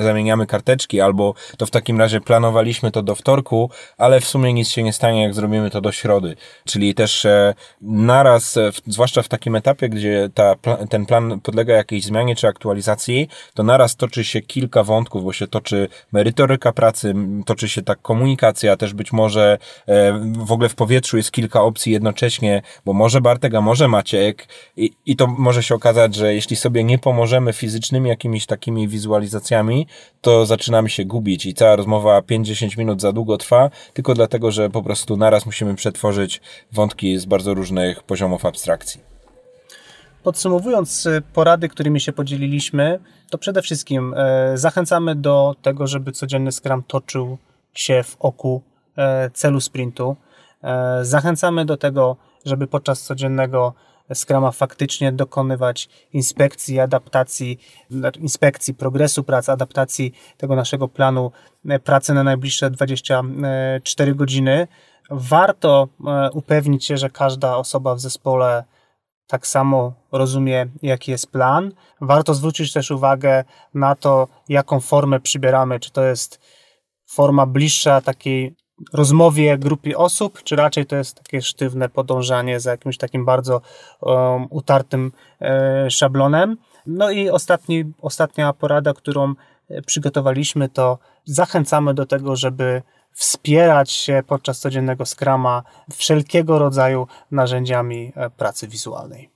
zamieniamy 0.02 0.46
karteczki, 0.46 1.00
albo 1.00 1.34
to 1.58 1.66
w 1.66 1.70
takim 1.70 1.98
razie 1.98 2.20
planowaliśmy 2.20 2.90
to 2.90 3.02
do 3.02 3.14
wtorku, 3.14 3.70
ale 3.98 4.20
w 4.20 4.24
sumie 4.24 4.52
nic 4.52 4.68
się 4.68 4.82
nie 4.82 4.92
stanie, 4.92 5.22
jak 5.22 5.34
zrobimy 5.34 5.70
to 5.70 5.80
do 5.80 5.92
środy. 5.92 6.36
Czyli 6.64 6.94
też 6.94 7.24
e, 7.24 7.54
naraz, 7.80 8.56
e, 8.56 8.70
zwłaszcza 8.86 9.22
w 9.22 9.28
takim 9.28 9.56
etapie, 9.56 9.88
gdzie 9.88 10.30
ta, 10.34 10.54
ten 10.90 11.06
plan 11.06 11.40
podlega 11.40 11.74
jakiejś 11.74 12.04
zmianie 12.04 12.36
czy 12.36 12.48
aktualizacji, 12.48 13.28
to 13.54 13.62
naraz 13.62 13.96
toczy 13.96 14.24
się 14.24 14.40
kilka 14.40 14.82
wątków, 14.82 15.24
bo 15.24 15.32
się 15.32 15.46
toczy 15.46 15.88
merytoryka 16.12 16.72
pracy, 16.72 17.14
toczy 17.46 17.68
się 17.68 17.82
tak 17.82 18.02
komunikacja, 18.02 18.76
też 18.76 18.94
być 18.94 19.12
może 19.12 19.58
e, 19.86 20.12
w 20.38 20.52
ogóle 20.52 20.68
w 20.68 20.74
powietrzu 20.74 21.16
jest 21.16 21.30
kilka 21.30 21.62
opcji 21.62 21.92
jednocześnie, 21.92 22.62
bo 22.84 22.92
może 22.92 23.20
Bartek, 23.20 23.43
a 23.54 23.60
może 23.60 23.88
Maciek 23.88 24.48
i, 24.76 24.90
i 25.06 25.16
to 25.16 25.26
może 25.26 25.62
się 25.62 25.74
okazać, 25.74 26.14
że 26.14 26.34
jeśli 26.34 26.56
sobie 26.56 26.84
nie 26.84 26.98
pomożemy 26.98 27.52
fizycznymi 27.52 28.08
jakimiś 28.08 28.46
takimi 28.46 28.88
wizualizacjami, 28.88 29.86
to 30.20 30.46
zaczynamy 30.46 30.90
się 30.90 31.04
gubić 31.04 31.46
i 31.46 31.54
cała 31.54 31.76
rozmowa 31.76 32.20
5-10 32.20 32.78
minut 32.78 33.00
za 33.00 33.12
długo 33.12 33.36
trwa, 33.36 33.70
tylko 33.92 34.14
dlatego, 34.14 34.50
że 34.50 34.70
po 34.70 34.82
prostu 34.82 35.16
naraz 35.16 35.46
musimy 35.46 35.74
przetworzyć 35.74 36.40
wątki 36.72 37.18
z 37.18 37.24
bardzo 37.24 37.54
różnych 37.54 38.02
poziomów 38.02 38.44
abstrakcji. 38.44 39.00
Podsumowując 40.22 41.06
y, 41.06 41.22
porady, 41.32 41.68
którymi 41.68 42.00
się 42.00 42.12
podzieliliśmy, 42.12 43.00
to 43.30 43.38
przede 43.38 43.62
wszystkim 43.62 44.14
e, 44.16 44.58
zachęcamy 44.58 45.14
do 45.14 45.54
tego, 45.62 45.86
żeby 45.86 46.12
codzienny 46.12 46.52
Scrum 46.52 46.82
toczył 46.82 47.38
się 47.74 48.02
w 48.02 48.16
oku 48.20 48.62
e, 48.96 49.30
celu 49.30 49.60
sprintu. 49.60 50.16
E, 50.62 51.04
zachęcamy 51.04 51.64
do 51.64 51.76
tego, 51.76 52.16
żeby 52.44 52.66
podczas 52.66 53.02
codziennego 53.02 53.74
Scrama 54.14 54.50
faktycznie 54.50 55.12
dokonywać 55.12 55.88
inspekcji, 56.12 56.80
adaptacji, 56.80 57.58
inspekcji 58.20 58.74
progresu 58.74 59.24
pracy, 59.24 59.52
adaptacji 59.52 60.12
tego 60.36 60.56
naszego 60.56 60.88
planu 60.88 61.32
pracy 61.84 62.14
na 62.14 62.24
najbliższe 62.24 62.70
24 62.70 64.14
godziny. 64.14 64.68
Warto 65.10 65.88
upewnić 66.32 66.84
się, 66.84 66.96
że 66.96 67.10
każda 67.10 67.56
osoba 67.56 67.94
w 67.94 68.00
zespole 68.00 68.64
tak 69.26 69.46
samo 69.46 69.92
rozumie, 70.12 70.66
jaki 70.82 71.10
jest 71.10 71.30
plan. 71.30 71.72
Warto 72.00 72.34
zwrócić 72.34 72.72
też 72.72 72.90
uwagę 72.90 73.44
na 73.74 73.94
to, 73.94 74.28
jaką 74.48 74.80
formę 74.80 75.20
przybieramy, 75.20 75.80
czy 75.80 75.90
to 75.90 76.04
jest 76.04 76.40
forma 77.06 77.46
bliższa 77.46 78.00
takiej 78.00 78.56
rozmowie 78.92 79.58
grupie 79.58 79.98
osób, 79.98 80.42
czy 80.42 80.56
raczej 80.56 80.86
to 80.86 80.96
jest 80.96 81.16
takie 81.16 81.42
sztywne 81.42 81.88
podążanie 81.88 82.60
za 82.60 82.70
jakimś 82.70 82.96
takim 82.98 83.24
bardzo 83.24 83.60
um, 84.00 84.46
utartym 84.50 85.12
e, 85.40 85.90
szablonem. 85.90 86.56
No 86.86 87.10
i 87.10 87.30
ostatni, 87.30 87.84
ostatnia 88.02 88.52
porada, 88.52 88.94
którą 88.94 89.34
e, 89.68 89.82
przygotowaliśmy, 89.82 90.68
to 90.68 90.98
zachęcamy 91.24 91.94
do 91.94 92.06
tego, 92.06 92.36
żeby 92.36 92.82
wspierać 93.12 93.90
się 93.92 94.22
podczas 94.26 94.60
codziennego 94.60 95.06
skrama 95.06 95.62
wszelkiego 95.92 96.58
rodzaju 96.58 97.06
narzędziami 97.30 98.12
e, 98.16 98.30
pracy 98.30 98.68
wizualnej. 98.68 99.34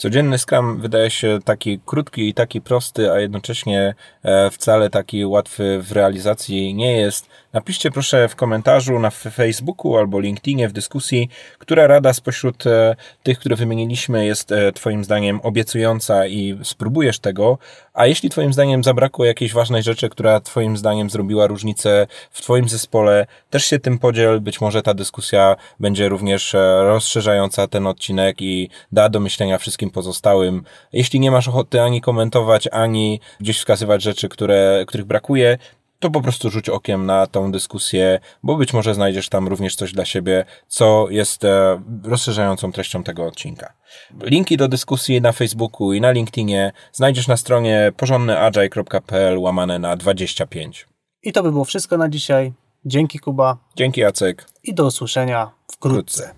Codzienny 0.00 0.38
Scrum 0.38 0.80
wydaje 0.80 1.10
się 1.10 1.38
taki 1.44 1.80
krótki 1.86 2.28
i 2.28 2.34
taki 2.34 2.60
prosty, 2.60 3.12
a 3.12 3.20
jednocześnie 3.20 3.94
e, 4.22 4.50
wcale 4.50 4.90
taki 4.90 5.26
łatwy 5.26 5.82
w 5.82 5.92
realizacji 5.92 6.74
nie 6.74 6.96
jest. 6.96 7.28
Napiszcie 7.52 7.90
proszę 7.90 8.28
w 8.28 8.36
komentarzu 8.36 8.98
na 8.98 9.10
Facebooku 9.10 9.96
albo 9.96 10.20
LinkedInie 10.20 10.68
w 10.68 10.72
dyskusji, 10.72 11.28
która 11.58 11.86
rada 11.86 12.12
spośród 12.12 12.66
e, 12.66 12.96
tych, 13.22 13.38
które 13.38 13.56
wymieniliśmy, 13.56 14.26
jest 14.26 14.52
e, 14.52 14.72
Twoim 14.72 15.04
zdaniem 15.04 15.40
obiecująca 15.42 16.26
i 16.26 16.58
spróbujesz 16.62 17.18
tego, 17.18 17.58
a 17.94 18.06
jeśli 18.06 18.30
Twoim 18.30 18.52
zdaniem 18.52 18.84
zabrakło 18.84 19.24
jakiejś 19.24 19.52
ważnej 19.52 19.82
rzeczy, 19.82 20.08
która 20.08 20.40
Twoim 20.40 20.76
zdaniem 20.76 21.10
zrobiła 21.10 21.46
różnicę 21.46 22.06
w 22.30 22.42
Twoim 22.42 22.68
zespole, 22.68 23.26
też 23.50 23.64
się 23.64 23.78
tym 23.78 23.98
podziel. 23.98 24.40
Być 24.40 24.60
może 24.60 24.82
ta 24.82 24.94
dyskusja 24.94 25.56
będzie 25.80 26.08
również 26.08 26.52
rozszerzająca 26.80 27.68
ten 27.68 27.86
odcinek 27.86 28.42
i 28.42 28.70
da 28.92 29.08
do 29.08 29.20
myślenia 29.20 29.58
wszystkim 29.58 29.90
pozostałym. 29.90 30.62
Jeśli 30.92 31.20
nie 31.20 31.30
masz 31.30 31.48
ochoty 31.48 31.82
ani 31.82 32.00
komentować, 32.00 32.68
ani 32.72 33.20
gdzieś 33.40 33.58
wskazywać 33.58 34.02
rzeczy, 34.02 34.28
które, 34.28 34.84
których 34.86 35.06
brakuje, 35.06 35.58
to 36.00 36.10
po 36.10 36.20
prostu 36.20 36.50
rzuć 36.50 36.68
okiem 36.68 37.06
na 37.06 37.26
tą 37.26 37.52
dyskusję, 37.52 38.20
bo 38.42 38.56
być 38.56 38.72
może 38.72 38.94
znajdziesz 38.94 39.28
tam 39.28 39.48
również 39.48 39.76
coś 39.76 39.92
dla 39.92 40.04
siebie, 40.04 40.44
co 40.68 41.06
jest 41.10 41.44
e, 41.44 41.82
rozszerzającą 42.04 42.72
treścią 42.72 43.02
tego 43.02 43.26
odcinka. 43.26 43.72
Linki 44.22 44.56
do 44.56 44.68
dyskusji 44.68 45.20
na 45.20 45.32
Facebooku 45.32 45.92
i 45.92 46.00
na 46.00 46.10
LinkedInie 46.10 46.72
znajdziesz 46.92 47.28
na 47.28 47.36
stronie 47.36 47.92
porządnyagile.pl 47.96 49.38
łamane 49.38 49.78
na 49.78 49.96
25. 49.96 50.88
I 51.22 51.32
to 51.32 51.42
by 51.42 51.52
było 51.52 51.64
wszystko 51.64 51.96
na 51.96 52.08
dzisiaj. 52.08 52.52
Dzięki 52.84 53.18
Kuba. 53.18 53.56
Dzięki 53.76 54.00
Jacek. 54.00 54.46
I 54.64 54.74
do 54.74 54.86
usłyszenia 54.86 55.50
wkrótce. 55.72 56.22
wkrótce. 56.22 56.37